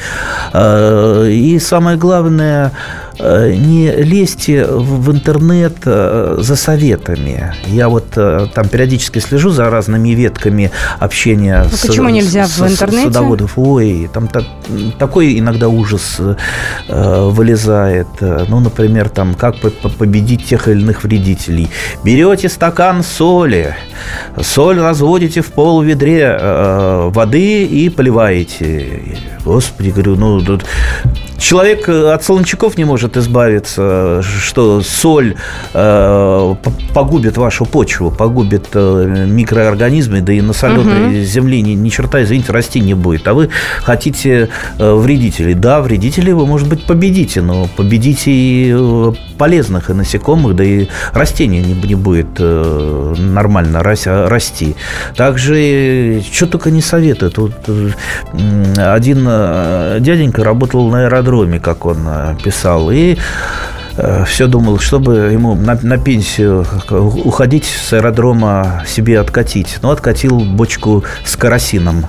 И 0.55 1.59
самое 1.63 1.97
главное, 1.97 2.73
не 3.19 3.91
лезьте 3.91 4.67
в 4.67 5.11
интернет 5.11 5.77
э, 6.09 6.37
за 6.43 6.57
советами. 6.57 7.53
Я 7.67 7.89
вот 7.89 8.07
э, 8.17 8.47
там 8.55 8.69
периодически 8.69 9.19
слежу 9.21 9.51
за 9.51 9.71
разными 9.71 10.11
ветками 10.11 10.71
общения 11.01 11.65
Ну, 11.71 11.77
почему 11.89 12.09
нельзя 12.09 12.47
в 12.47 12.61
интернете? 12.61 13.05
садоводов. 13.13 13.53
Ой, 13.57 14.09
там 14.13 14.29
так- 14.29 14.45
такой 14.99 15.39
иногда 15.39 15.69
ужас 15.69 16.17
э, 16.89 17.31
вылезает. 17.31 18.07
Э, 18.21 18.45
Ну, 18.49 18.61
например, 18.61 19.09
там, 19.09 19.35
как 19.35 19.61
по- 19.61 19.71
по- 19.71 19.89
победить 19.89 20.47
тех 20.47 20.69
или 20.69 20.81
иных 20.81 21.05
вредителей. 21.05 21.69
Берете 22.05 22.49
стакан 22.49 23.03
соли, 23.03 23.75
соль 24.43 24.79
разводите 24.81 25.41
в 25.41 25.47
пол 25.53 25.83
ведре 25.83 26.37
э, 26.41 27.11
воды 27.13 27.65
и 27.65 27.89
поливаете. 27.89 29.01
Господи, 29.45 29.91
говорю, 29.91 30.17
ну, 30.17 30.41
тут 30.41 30.65
человек 31.39 31.89
э, 31.89 32.13
от 32.13 32.25
солончаков 32.25 32.77
не 32.79 32.85
может 32.85 33.17
избавиться, 33.17 34.23
что 34.23 34.81
соль 34.83 35.37
э, 35.75 36.55
погубит 36.95 37.37
вашу 37.37 37.65
почву, 37.67 38.11
погубит 38.11 38.69
э, 38.75 39.25
микроорганизмы, 39.29 40.21
да 40.21 40.33
и 40.33 40.41
на 40.41 40.53
соленой 40.53 40.97
Мгм. 41.09 41.23
земле 41.25 41.61
ни, 41.63 41.71
ни 41.73 41.89
черта, 41.89 42.23
извините, 42.23 42.53
расти 42.53 42.81
не 42.81 42.95
будет. 42.95 43.27
А 43.29 43.35
вы 43.35 43.51
хотите 43.83 44.49
э, 44.79 44.95
вредителей. 44.95 45.55
Да, 45.55 45.81
вредителей 45.81 46.33
вы, 46.33 46.47
может 46.47 46.69
быть, 46.69 46.85
победите, 46.87 47.43
но 47.43 47.69
победите 47.77 48.31
и 48.31 48.75
э, 48.77 49.13
полезных 49.39 49.91
и 49.91 49.93
насекомых, 49.93 50.57
да 50.57 50.65
и 50.65 50.87
растения 51.13 51.61
не, 51.63 51.75
не 51.75 51.95
будет 51.95 52.27
э, 52.39 53.15
нормально 53.19 53.83
рас- 53.83 54.07
расти. 54.07 54.75
Также, 55.17 56.23
что 56.33 56.47
только 56.47 56.71
не 56.71 56.81
советуют. 56.81 57.39
Вот, 57.39 57.53
э, 57.69 57.91
один 58.77 59.27
э, 59.29 59.99
дяденька 60.01 60.43
работал 60.45 60.89
на 60.91 61.05
аэродроме, 61.07 61.26
как 61.59 61.87
он 61.87 62.07
э, 62.07 62.37
писал, 62.43 62.91
и 62.91 63.17
все 64.27 64.47
думал, 64.47 64.79
чтобы 64.79 65.15
ему 65.33 65.55
на, 65.55 65.79
на 65.83 65.99
пенсию 65.99 66.67
уходить 67.25 67.65
с 67.65 67.93
аэродрома 67.93 68.85
себе 68.87 69.19
откатить. 69.21 69.79
Ну, 69.83 69.91
откатил 69.91 70.39
бочку 70.41 71.05
с 71.25 71.37
керосином 71.37 72.07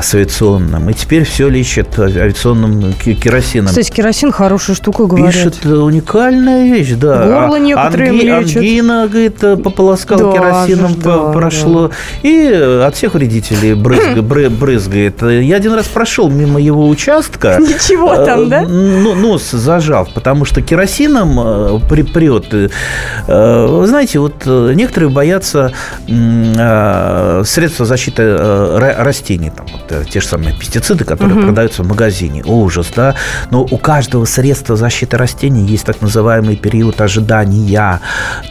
с 0.00 0.14
авиационным. 0.14 0.90
И 0.90 0.94
теперь 0.94 1.24
все 1.24 1.48
лечит 1.48 1.98
авиационным 1.98 2.92
керосином. 2.92 3.68
Кстати, 3.68 3.90
керосин 3.90 4.32
хорошая 4.32 4.76
штука, 4.76 5.06
говорят. 5.06 5.32
Пишет, 5.32 5.58
э, 5.64 5.68
уникальная 5.74 6.66
вещь, 6.72 6.90
да. 6.92 7.24
Горло 7.24 7.56
А 7.56 7.58
некоторые 7.58 8.10
анги- 8.10 8.22
лечат. 8.44 8.56
Ангина, 8.56 9.08
говорит, 9.08 9.42
э, 9.42 9.56
пополоскал 9.56 10.18
Да, 10.18 10.32
керосином, 10.32 10.94
да, 11.00 11.32
прошло. 11.32 11.90
И 12.22 12.48
э, 12.52 12.84
от 12.84 12.96
всех 12.96 13.14
вредителей 13.14 13.72
брызг- 13.72 14.16
бры- 14.20 14.50
брызгает. 14.50 15.22
Я 15.22 15.56
один 15.56 15.72
раз 15.72 15.86
прошел 15.86 16.28
мимо 16.28 16.60
его 16.60 16.86
участка. 16.88 17.56
Ничего 17.60 18.14
там, 18.24 18.42
э, 18.42 18.46
да? 18.46 18.62
ну, 18.62 19.14
нос 19.14 19.50
зажав, 19.50 20.12
потому 20.12 20.44
что 20.44 20.60
керосин 20.60 21.13
керосином 21.14 21.40
э, 21.40 21.80
при, 21.88 22.02
прет. 22.02 22.52
Э, 22.52 23.66
Вы 23.68 23.86
знаете, 23.86 24.18
вот 24.18 24.42
э, 24.46 24.72
некоторые 24.74 25.10
боятся 25.10 25.72
э, 26.08 27.42
средства 27.44 27.86
защиты 27.86 28.22
э, 28.22 28.78
ра- 28.80 29.02
растений, 29.02 29.50
там, 29.50 29.66
вот, 29.72 29.82
э, 29.90 30.04
те 30.10 30.20
же 30.20 30.26
самые 30.26 30.56
пестициды, 30.58 31.04
которые 31.04 31.36
Мгм. 31.36 31.46
продаются 31.46 31.82
в 31.82 31.88
магазине. 31.88 32.42
Ужас, 32.44 32.88
да? 32.94 33.14
Но 33.50 33.62
у 33.62 33.78
каждого 33.78 34.24
средства 34.24 34.76
защиты 34.76 35.16
растений 35.16 35.64
есть 35.64 35.84
так 35.84 36.00
называемый 36.02 36.56
период 36.56 37.00
ожидания. 37.00 38.00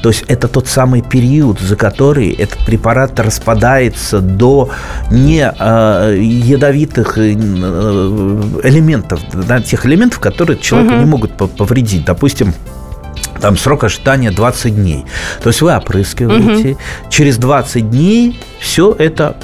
То 0.02 0.10
есть 0.10 0.24
это 0.28 0.48
тот 0.48 0.68
самый 0.68 1.02
период, 1.02 1.60
за 1.60 1.76
который 1.76 2.32
этот 2.32 2.60
препарат 2.66 3.20
распадается 3.20 4.20
до 4.20 4.70
не 5.12 5.52
э, 5.60 6.18
ядовитых 6.20 7.18
э, 7.18 7.32
элементов, 7.34 9.20
да, 9.34 9.62
тех 9.62 9.86
элементов, 9.86 10.20
которые 10.20 10.58
человеку 10.60 10.94
Мгм. 10.94 11.00
не 11.04 11.10
могут 11.10 11.32
по- 11.38 11.48
повредить. 11.48 12.06
Допустим, 12.06 12.53
там 13.42 13.58
срок 13.58 13.84
ожидания 13.84 14.32
20 14.32 14.76
дней. 14.76 15.06
То 15.42 15.50
есть 15.50 15.62
вы 15.62 15.76
опрыскиваете, 15.76 16.78
через 17.10 17.38
20 17.38 17.90
дней 17.90 18.40
все 18.60 18.94
это 18.98 19.36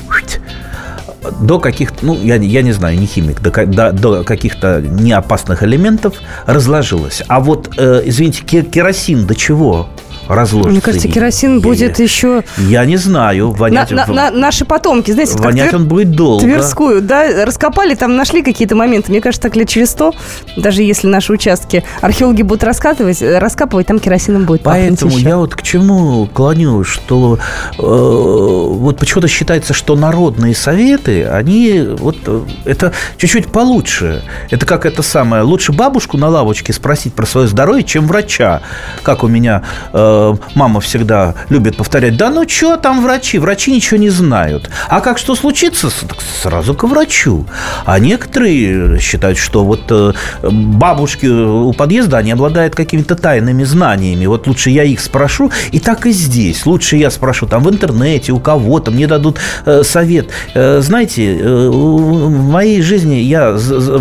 до 1.42 1.60
каких-то, 1.60 2.06
ну, 2.06 2.18
я, 2.22 2.38
не- 2.38 2.48
я 2.48 2.62
не 2.62 2.72
знаю, 2.72 2.98
не 2.98 3.06
химик, 3.06 3.42
до, 3.42 3.66
до, 3.66 3.92
до 3.92 4.24
каких-то 4.24 4.82
неопасных 4.82 5.64
элементов 5.64 6.14
разложилось. 6.46 7.24
А 7.28 7.40
вот, 7.42 7.70
э, 7.78 8.04
извините, 8.06 8.44
ке- 8.46 8.62
керосин 8.64 9.26
до 9.28 9.36
чего 9.36 9.90
разложится? 10.30 10.72
Мне 10.72 10.82
кажется, 10.82 11.08
керосин 11.08 11.56
Я- 11.56 11.62
будет 11.62 12.00
еще... 12.00 12.44
Я 12.58 12.86
не 12.86 12.98
знаю. 12.98 13.48
На- 13.50 13.54
Вонять, 13.58 13.92
на- 13.92 14.06
на- 14.08 14.32
наши 14.32 14.64
потомки, 14.64 15.12
знаете, 15.12 15.38
вонять 15.38 15.72
Твер- 15.72 15.76
он 15.78 15.88
будет 15.88 16.12
долго. 16.12 16.44
Тверскую, 16.44 17.02
да, 17.02 17.46
раскопали, 17.46 17.96
там 17.96 18.16
нашли 18.16 18.42
какие-то 18.44 18.76
моменты. 18.76 19.12
Мне 19.12 19.22
кажется, 19.22 19.42
так 19.42 19.56
лет 19.56 19.68
через 19.68 19.90
сто, 19.90 20.14
даже 20.56 20.84
если 20.84 21.08
наши 21.08 21.34
участки 21.34 21.84
археологи 22.02 22.44
будут 22.44 22.64
раскапывать, 22.64 23.22
раскапывать 23.22 23.88
там 23.88 24.00
керосином 24.00 24.46
будет 24.46 24.62
Поэтому 24.64 25.18
я 25.18 25.38
вот 25.38 25.56
к 25.56 25.62
чему 25.64 26.28
клоню, 26.28 26.84
что 26.84 27.40
э, 27.78 27.82
вот 27.82 28.98
почему-то 29.00 29.28
считается, 29.28 29.74
что 29.74 29.96
народные 29.96 30.56
советы, 30.56 31.26
они 31.26 31.86
вот 31.98 32.18
э, 32.28 32.42
это 32.66 32.94
чуть-чуть 33.18 33.52
получше. 33.52 34.24
Это 34.52 34.66
как 34.66 34.86
это 34.86 35.02
самое, 35.02 35.44
лучше 35.44 35.72
бабушку 35.72 36.18
на 36.18 36.30
лавочке 36.30 36.72
спросить 36.74 37.14
про 37.14 37.26
свое 37.26 37.48
здоровье, 37.48 37.84
чем 37.84 38.08
врача. 38.08 38.62
Как 39.04 39.24
у 39.24 39.28
меня 39.28 39.64
э, 39.92 40.19
мама 40.56 40.80
всегда 40.80 41.36
любит 41.50 41.78
повторять, 41.78 42.18
да 42.18 42.30
ну 42.30 42.48
что 42.48 42.78
там 42.78 43.04
врачи, 43.04 43.40
врачи 43.40 43.72
ничего 43.72 43.98
не 43.98 44.10
знают. 44.10 44.70
А 44.88 45.02
как 45.02 45.18
что 45.18 45.36
случится, 45.36 45.90
так 46.08 46.18
сразу 46.42 46.74
к 46.74 46.84
врачу. 46.84 47.46
А 47.86 48.00
некоторые 48.00 49.00
считают, 49.00 49.38
что 49.38 49.64
вот 49.64 49.82
э, 49.90 50.14
бабушки 50.44 51.26
у 51.26 51.74
подъезда, 51.74 52.18
они 52.18 52.32
обладают 52.32 52.76
какими-то 52.76 53.16
тайными 53.16 53.64
знаниями. 53.64 54.26
Вот 54.26 54.48
лучше 54.48 54.70
я 54.70 54.84
их 54.84 55.00
спрошу, 55.00 55.52
и 55.72 55.80
так 55.80 56.06
и 56.06 56.12
здесь. 56.12 56.66
Лучше 56.66 56.98
я 56.98 57.12
спрошу 57.12 57.46
там 57.46 57.64
в 57.64 57.70
интернете, 57.70 58.32
у 58.32 58.40
кого-то, 58.40 58.92
мне 58.92 59.08
дадут 59.08 59.38
э, 59.66 59.84
совет. 59.84 60.30
Э, 60.54 60.82
знаете, 60.82 61.38
э, 61.40 61.70
в 61.70 62.50
моей 62.50 62.82
жизни 62.82 63.16
я 63.16 63.58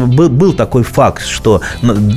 был, 0.07 0.52
такой 0.52 0.83
факт, 0.83 1.24
что 1.26 1.61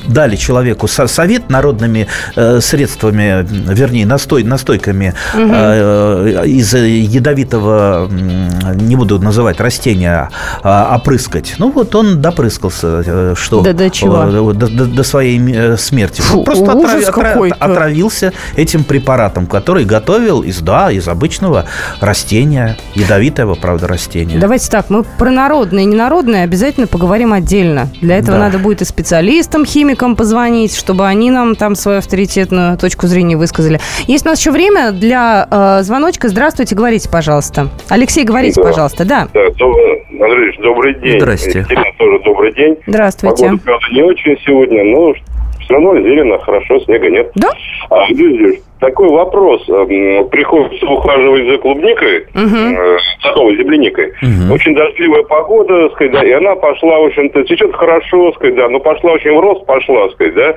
дали 0.08 0.36
человеку 0.36 0.88
со- 0.88 1.08
совет 1.08 1.50
народными 1.50 2.08
э, 2.36 2.60
средствами, 2.62 3.46
вернее, 3.74 3.91
настой, 4.00 4.44
настойками 4.44 5.14
э, 5.34 6.44
из 6.46 6.74
ядовитого, 6.74 8.08
м, 8.10 8.78
не 8.88 8.96
буду 8.96 9.20
называть 9.20 9.60
растения, 9.60 10.30
а, 10.64 10.96
опрыскать. 10.98 11.56
Ну 11.58 11.72
вот 11.72 11.94
он 11.96 12.22
допрыскался, 12.22 13.04
э, 13.06 13.34
что 13.38 13.62
Да 13.62 13.74
до 13.74 13.90
чего? 13.90 14.24
э, 14.24 14.54
до, 14.54 14.68
до- 14.68 14.86
до 14.86 15.04
своей 15.04 15.40
э, 15.54 15.78
смерти. 15.78 16.22
Фу, 16.22 16.44
Просто 16.44 16.74
ужас 16.76 17.06
отрави- 17.10 17.50
отра- 17.50 17.56
отравился 17.60 18.34
этим 18.56 18.84
препаратом, 18.84 19.46
который 19.48 19.86
готовил 19.86 20.42
из, 20.42 20.60
да, 20.62 20.92
из 20.92 21.08
обычного 21.08 21.66
растения, 22.00 22.78
ядовитого, 22.96 23.56
правда, 23.56 23.88
растения. 23.88 24.40
Давайте 24.40 24.70
так, 24.70 24.90
мы 24.90 25.04
про 25.04 25.30
народное 25.30 25.84
и 25.84 25.86
ненародное 25.86 26.44
обязательно 26.44 26.88
поговорим 26.88 27.34
отдельно. 27.34 27.90
Для 28.02 28.18
этого 28.18 28.38
Да. 28.38 28.46
надо 28.46 28.60
будет 28.60 28.82
и 28.82 28.86
специалистам, 28.86 29.66
химикам 29.66 30.16
позвонить, 30.16 30.76
чтобы 30.76 31.06
они 31.08 31.30
нам 31.32 31.56
там 31.56 31.76
свою 31.76 31.98
авторитетную 32.00 32.78
точку 32.78 33.08
зрения 33.08 33.36
высказали. 33.38 33.81
Есть 34.08 34.26
у 34.26 34.30
нас 34.30 34.40
еще 34.40 34.52
время 34.52 34.92
для 34.92 35.48
э, 35.50 35.84
звоночка. 35.84 36.28
Здравствуйте, 36.28 36.76
говорите, 36.76 37.10
пожалуйста. 37.10 37.68
Алексей, 37.90 38.24
говорите, 38.24 38.62
Да. 38.62 38.68
пожалуйста. 38.68 39.06
Да. 39.06 39.28
Да, 39.34 39.50
добрый, 39.58 40.04
Андрей, 40.20 40.58
добрый 40.62 40.94
день. 40.96 41.20
Здрасте. 41.20 41.60
Екатерина, 41.60 41.86
тоже 41.98 42.20
добрый 42.24 42.54
день. 42.54 42.78
Здравствуйте. 42.88 43.46
Погода, 43.46 43.62
правда, 43.64 43.86
не 43.92 44.04
очень 44.04 44.38
сегодня, 44.46 44.84
но 44.86 45.14
все 45.60 45.74
равно 45.74 45.96
зелено, 46.02 46.40
хорошо, 46.40 46.80
снега 46.82 47.10
нет. 47.10 47.32
Да? 47.36 47.50
А, 47.90 48.08
люди, 48.10 48.62
такой 48.80 49.10
вопрос. 49.10 49.62
Эм, 49.70 50.28
Приходится 50.30 50.86
ухаживать 50.88 51.48
за 51.48 51.58
клубникой, 51.58 52.26
э, 52.34 52.98
садовой 53.22 53.56
земляникой. 53.58 54.12
Мгм. 54.22 54.52
Очень 54.52 54.76
дождливая 54.76 55.24
погода, 55.24 55.90
сказать, 55.90 56.14
да, 56.14 56.24
и 56.26 56.32
она 56.32 56.56
пошла, 56.56 57.00
в 57.00 57.06
общем-то, 57.06 57.44
течет 57.44 57.74
хорошо, 57.76 58.32
сказать, 58.34 58.56
да, 58.56 58.70
но 58.70 58.80
пошла 58.80 59.12
очень 59.14 59.36
в 59.36 59.40
рост, 59.40 59.66
пошла, 59.66 60.10
сказать, 60.10 60.34
да. 60.36 60.56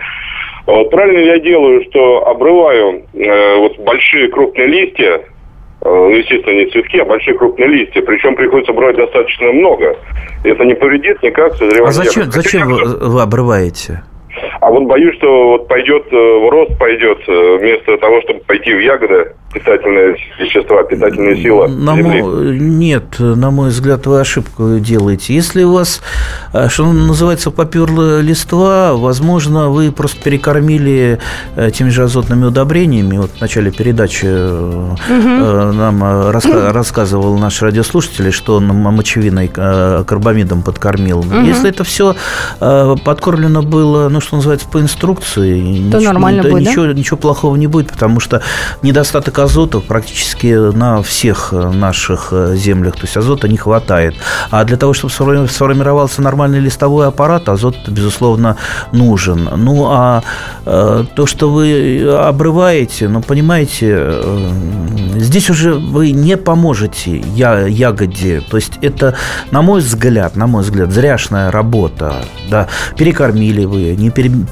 Вот 0.67 0.91
правильно 0.91 1.19
ли 1.19 1.27
я 1.27 1.39
делаю, 1.41 1.85
что 1.91 2.27
обрываю 2.27 3.03
э, 3.13 3.57
вот 3.59 3.79
большие 3.81 4.29
крупные 4.29 4.67
листья, 4.67 5.17
э, 5.17 5.23
ну, 5.83 6.11
естественно, 6.11 6.55
не 6.55 6.71
цветки, 6.71 6.99
а 6.99 7.05
большие 7.05 7.37
крупные 7.37 7.69
листья. 7.69 8.01
Причем 8.03 8.35
приходится 8.35 8.73
брать 8.73 8.97
достаточно 8.97 9.53
много. 9.53 9.97
Это 10.43 10.65
не 10.65 10.75
повредит 10.75 11.23
никак 11.23 11.53
созреванию. 11.53 11.89
А 11.89 11.93
зачем, 11.93 12.31
зачем 12.31 12.69
вы, 12.69 13.11
вы 13.11 13.21
обрываете? 13.21 14.03
А 14.61 14.71
вот 14.71 14.85
боюсь, 14.85 15.17
что 15.17 15.49
вот 15.51 15.69
пойдет 15.69 16.05
э, 16.11 16.17
в 16.17 16.51
рост 16.51 16.77
пойдет, 16.79 17.19
э, 17.29 17.59
вместо 17.61 17.97
того, 17.99 18.21
чтобы 18.23 18.41
пойти 18.41 18.73
в 18.75 18.81
ягоды, 18.81 19.33
питательные 19.53 20.17
вещества, 20.41 20.83
питательная 20.83 21.37
сила 21.37 21.69
На 21.69 21.95
земли. 21.97 22.23
мой- 22.23 22.59
нет, 22.59 23.05
на 23.21 23.51
мой 23.53 23.69
взгляд, 23.69 24.07
вы 24.07 24.21
ошибку 24.21 24.79
делаете. 24.81 25.35
Если 25.35 25.63
у 25.63 25.73
вас, 25.75 26.03
э, 26.53 26.69
что 26.69 26.85
называется, 26.93 27.51
поперла 27.53 28.21
листва, 28.21 28.95
возможно, 28.95 29.69
вы 29.71 29.93
просто 29.93 30.21
перекормили 30.23 31.19
э, 31.57 31.71
теми 31.71 31.91
же 31.91 32.03
азотными 32.03 32.47
удобрениями. 32.47 33.19
Вот 33.19 33.31
в 33.31 33.41
начале 33.41 33.71
передачи 33.71 34.27
э, 34.27 34.95
э, 35.09 35.73
нам 35.73 36.03
э, 36.03 36.31
раска- 36.33 36.73
рассказывал 36.73 37.39
наш 37.39 37.63
радиослушатель, 37.63 38.33
что 38.33 38.57
он 38.57 38.67
мочевиной 38.67 39.51
э, 39.55 40.05
карбамидом 40.07 40.63
подкормил. 40.63 41.23
Мгм. 41.23 41.45
Если 41.45 41.71
это 41.71 41.85
все 41.85 42.15
подкормлено 42.59 43.63
было, 43.63 44.09
ну, 44.09 44.21
что 44.25 44.37
называется, 44.37 44.67
по 44.69 44.81
инструкции, 44.81 45.91
То 45.91 46.01
нормально 46.01 46.43
да, 46.43 46.51
будет, 46.51 46.65
да? 46.65 46.71
ничего, 46.71 46.87
ничего 46.87 47.17
плохого 47.17 47.57
не 47.57 47.67
будет, 47.67 47.93
потому 47.93 48.21
что 48.21 48.43
недостаток 48.83 49.39
азота 49.39 49.81
практически 49.81 50.47
на 50.75 51.03
всех 51.03 51.51
э, 51.53 51.71
наших 51.71 52.29
э, 52.33 52.57
землях, 52.57 52.95
то 52.95 53.03
есть 53.03 53.17
азота 53.17 53.49
не 53.49 53.57
хватает. 53.57 54.15
А 54.51 54.65
для 54.65 54.77
того, 54.77 54.93
чтобы 54.93 55.13
сформи- 55.13 55.49
сформировался 55.49 56.23
нормальный 56.23 56.61
листовой 56.61 57.07
аппарат, 57.07 57.49
азот, 57.49 57.77
безусловно, 57.89 58.57
нужен. 58.93 59.49
Ну, 59.57 59.87
а 59.91 60.23
э, 60.67 61.05
то, 61.15 61.27
что 61.27 61.51
вы 61.51 62.03
обрываете, 62.19 63.09
ну, 63.09 63.23
понимаете, 63.23 64.21
здесь 65.17 65.51
уже 65.51 65.75
вы 65.75 66.11
не 66.11 66.37
поможете 66.37 67.19
я, 67.35 67.67
ягоде. 67.67 68.41
То 68.41 68.57
есть 68.57 68.79
это, 68.83 69.15
на 69.51 69.63
мой 69.63 69.81
взгляд, 69.81 70.37
на 70.37 70.47
мой 70.47 70.63
взгляд, 70.63 70.91
зряшная 70.91 71.51
работа. 71.51 72.25
Да, 72.51 72.69
перекормили 72.97 73.65
вы, 73.65 73.95
не 73.97 74.11
м- 74.23 74.47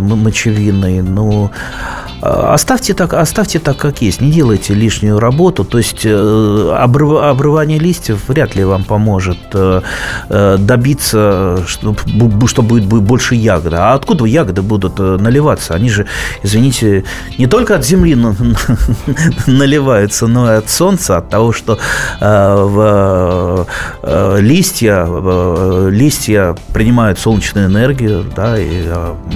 мочевиной, 0.00 1.02
ну, 1.02 1.50
а, 2.17 2.17
Оставьте 2.20 2.94
так, 2.94 3.14
оставьте 3.14 3.58
так, 3.58 3.76
как 3.76 4.02
есть. 4.02 4.20
Не 4.20 4.30
делайте 4.30 4.74
лишнюю 4.74 5.18
работу. 5.20 5.64
То 5.64 5.78
есть 5.78 6.02
э, 6.04 6.08
обрыв- 6.10 7.22
обрывание 7.22 7.78
листьев 7.78 8.28
вряд 8.28 8.56
ли 8.56 8.64
вам 8.64 8.84
поможет 8.84 9.38
э, 9.54 9.82
э, 10.28 10.56
добиться, 10.58 11.62
что, 11.66 11.90
бу- 11.90 12.46
что 12.48 12.62
будет 12.62 12.84
бу- 12.84 13.00
больше 13.00 13.34
ягод. 13.34 13.72
А 13.74 13.94
откуда 13.94 14.24
ягоды 14.24 14.62
будут 14.62 14.98
наливаться? 14.98 15.74
Они 15.74 15.88
же, 15.90 16.06
извините, 16.42 17.04
не 17.38 17.46
только 17.46 17.76
от 17.76 17.84
земли 17.84 18.14
на- 18.14 18.34
наливаются, 19.46 20.26
но 20.26 20.52
и 20.52 20.56
от 20.56 20.68
солнца, 20.70 21.18
от 21.18 21.28
того, 21.30 21.52
что 21.52 21.78
в 22.20 23.66
листья, 24.38 25.06
листья 25.88 26.56
принимают 26.72 27.18
солнечную 27.18 27.66
энергию, 27.66 28.24
да, 28.34 28.58
и 28.58 28.88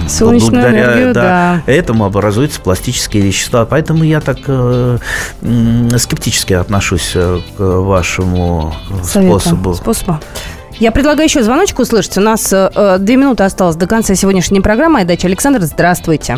Солнечную 0.07 0.63
энергию, 0.69 1.13
да. 1.13 1.61
этому 1.65 2.05
образуются 2.05 2.59
пластические 2.73 3.21
вещества. 3.21 3.67
Поэтому 3.69 4.03
я 4.03 4.19
так 4.19 4.37
э, 4.47 4.97
скептически 5.97 6.53
отношусь 6.53 7.11
э, 7.13 7.37
к 7.55 7.61
вашему 7.61 8.73
Советам, 9.03 9.39
способу. 9.39 9.73
способу. 9.75 10.17
Я 10.79 10.91
предлагаю 10.91 11.27
еще 11.27 11.43
звоночку 11.43 11.83
услышать. 11.83 12.17
У 12.17 12.21
нас 12.21 12.51
э, 12.51 12.97
две 12.97 13.15
минуты 13.15 13.43
осталось 13.43 13.75
до 13.75 13.85
конца 13.85 14.15
сегодняшней 14.15 14.59
программы. 14.59 15.01
Айдача 15.01 15.27
Александр, 15.27 15.61
здравствуйте. 15.61 16.37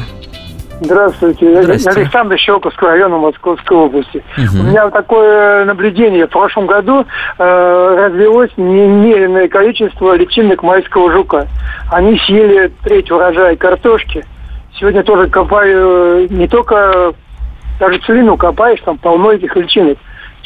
Здравствуйте. 0.81 1.63
Здравствуйте. 1.63 2.01
Александр 2.01 2.37
Щелковского 2.37 2.89
района 2.91 3.15
Московской 3.15 3.77
области. 3.77 4.21
Мгм. 4.35 4.59
У 4.59 4.63
меня 4.63 4.89
такое 4.89 5.63
наблюдение. 5.63 6.27
В 6.27 6.31
прошлом 6.31 6.67
году 6.67 7.05
э, 7.37 7.95
развелось 7.97 8.51
немеренное 8.57 9.47
количество 9.47 10.17
личинок 10.17 10.63
майского 10.63 11.13
жука. 11.13 11.47
Они 11.89 12.19
съели 12.25 12.73
треть 12.83 13.09
урожая 13.09 13.55
картошки. 13.55 14.25
Сегодня 14.79 15.03
тоже 15.03 15.29
копаю 15.29 16.27
не 16.29 16.47
только 16.47 17.13
даже 17.79 17.99
целину 17.99 18.37
копаешь, 18.37 18.79
там 18.81 18.97
полно 18.97 19.31
этих 19.31 19.55
личинок. 19.55 19.97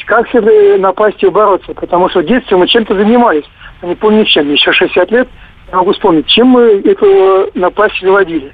Как 0.06 0.28
с 0.28 0.34
этой 0.34 0.78
напастью 0.78 1.30
бороться? 1.30 1.72
Потому 1.72 2.08
что 2.08 2.20
в 2.20 2.26
детстве 2.26 2.56
мы 2.56 2.66
чем-то 2.66 2.94
занимались. 2.94 3.44
Я 3.82 3.88
не 3.88 3.94
помню 3.94 4.24
чем. 4.24 4.50
Еще 4.50 4.72
60 4.72 5.10
лет 5.12 5.28
я 5.70 5.76
могу 5.76 5.92
вспомнить, 5.92 6.26
чем 6.26 6.48
мы 6.48 6.80
эту 6.84 7.50
напасть 7.54 8.00
заводили. 8.00 8.52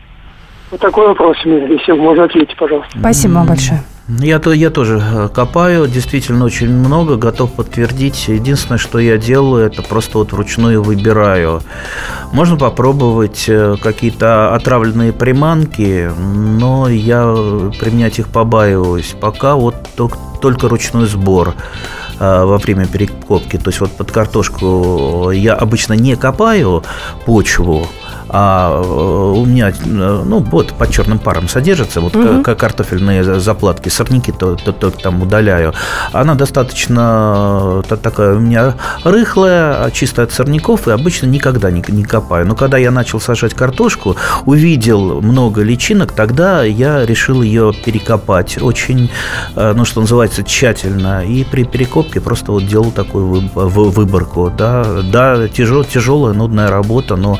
Вот 0.70 0.80
такой 0.80 1.06
вопрос 1.06 1.36
у 1.44 1.48
меня, 1.48 1.66
если 1.66 1.92
можно 1.92 2.24
ответить, 2.24 2.56
пожалуйста. 2.56 2.98
Спасибо 2.98 3.32
вам 3.34 3.46
большое. 3.46 3.80
Я, 4.08 4.38
то, 4.38 4.52
я 4.52 4.70
тоже 4.70 5.02
э, 5.04 5.28
копаю, 5.34 5.88
действительно 5.88 6.44
очень 6.44 6.70
много, 6.70 7.16
готов 7.16 7.52
подтвердить. 7.52 8.28
Единственное, 8.28 8.78
что 8.78 9.00
я 9.00 9.18
делаю, 9.18 9.66
это 9.66 9.82
просто 9.82 10.18
вот 10.18 10.32
вручную 10.32 10.80
выбираю. 10.80 11.60
Можно 12.30 12.56
попробовать 12.56 13.46
э, 13.48 13.74
какие-то 13.82 14.54
отравленные 14.54 15.12
приманки, 15.12 16.08
но 16.16 16.88
я 16.88 17.24
применять 17.80 18.20
их 18.20 18.28
побаиваюсь. 18.28 19.16
Пока 19.20 19.56
вот 19.56 19.74
только, 19.96 20.18
только 20.40 20.68
ручной 20.68 21.06
сбор 21.08 21.54
э, 22.20 22.44
во 22.44 22.58
время 22.58 22.86
перекопки. 22.86 23.56
То 23.58 23.70
есть 23.70 23.80
вот 23.80 23.90
под 23.90 24.12
картошку 24.12 25.32
я 25.32 25.54
обычно 25.54 25.94
не 25.94 26.14
копаю 26.14 26.84
почву, 27.24 27.88
а 28.28 28.80
у 28.80 29.44
меня, 29.44 29.72
ну, 29.84 30.40
вот 30.40 30.72
под 30.72 30.90
черным 30.90 31.18
паром 31.18 31.48
содержится, 31.48 32.00
вот 32.00 32.16
угу. 32.16 32.42
картофельные 32.42 33.40
заплатки, 33.40 33.88
сорняки 33.88 34.32
то, 34.32 34.56
то, 34.56 34.72
то 34.72 34.90
там 34.90 35.22
удаляю. 35.22 35.74
Она 36.12 36.34
достаточно 36.34 37.82
такая 38.02 38.36
у 38.36 38.40
меня 38.40 38.74
рыхлая, 39.04 39.90
чистая 39.90 40.26
от 40.26 40.32
сорняков, 40.32 40.88
и 40.88 40.90
обычно 40.90 41.26
никогда 41.26 41.70
не, 41.70 41.84
не 41.88 42.04
копаю. 42.04 42.46
Но 42.46 42.54
когда 42.54 42.78
я 42.78 42.90
начал 42.90 43.20
сажать 43.20 43.54
картошку, 43.54 44.16
увидел 44.44 45.20
много 45.20 45.62
личинок, 45.62 46.12
тогда 46.12 46.62
я 46.62 47.04
решил 47.06 47.42
ее 47.42 47.72
перекопать 47.84 48.60
очень, 48.60 49.10
ну, 49.54 49.84
что 49.84 50.00
называется, 50.00 50.42
тщательно. 50.42 51.24
И 51.24 51.44
при 51.44 51.64
перекопке 51.64 52.20
просто 52.20 52.52
вот 52.52 52.66
делал 52.66 52.90
такую 52.90 53.50
выборку. 53.54 54.52
Да, 54.56 54.84
да 55.12 55.48
тяжел, 55.48 55.84
тяжелая, 55.84 56.34
нудная 56.34 56.68
работа, 56.68 57.16
но 57.16 57.38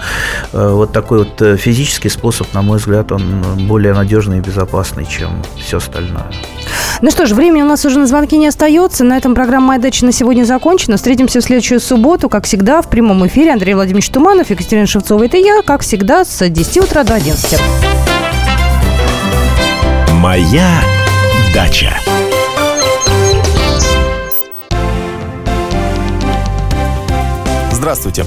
вот 0.52 0.85
такой 0.92 1.20
вот 1.20 1.40
э, 1.42 1.56
физический 1.56 2.08
способ, 2.08 2.52
на 2.54 2.62
мой 2.62 2.78
взгляд, 2.78 3.12
он 3.12 3.42
более 3.66 3.94
надежный 3.94 4.38
и 4.38 4.40
безопасный, 4.40 5.06
чем 5.06 5.42
все 5.56 5.78
остальное. 5.78 6.26
Ну 7.02 7.10
что 7.10 7.26
ж, 7.26 7.32
времени 7.32 7.62
у 7.62 7.66
нас 7.66 7.84
уже 7.84 7.98
на 7.98 8.06
звонки 8.06 8.36
не 8.36 8.46
остается. 8.46 9.04
На 9.04 9.16
этом 9.16 9.34
программа 9.34 9.68
«Моя 9.68 9.80
дача» 9.80 10.04
на 10.04 10.12
сегодня 10.12 10.44
закончена. 10.44 10.96
Встретимся 10.96 11.40
в 11.40 11.44
следующую 11.44 11.80
субботу, 11.80 12.28
как 12.28 12.44
всегда, 12.44 12.82
в 12.82 12.88
прямом 12.88 13.26
эфире. 13.26 13.52
Андрей 13.52 13.74
Владимирович 13.74 14.08
Туманов, 14.10 14.50
Екатерина 14.50 14.86
Шевцова. 14.86 15.24
Это 15.24 15.36
я, 15.36 15.62
как 15.62 15.82
всегда, 15.82 16.24
с 16.24 16.48
10 16.48 16.78
утра 16.78 17.04
до 17.04 17.14
11. 17.14 17.60
«Моя 20.12 20.70
дача». 21.54 21.92
Здравствуйте. 27.72 28.26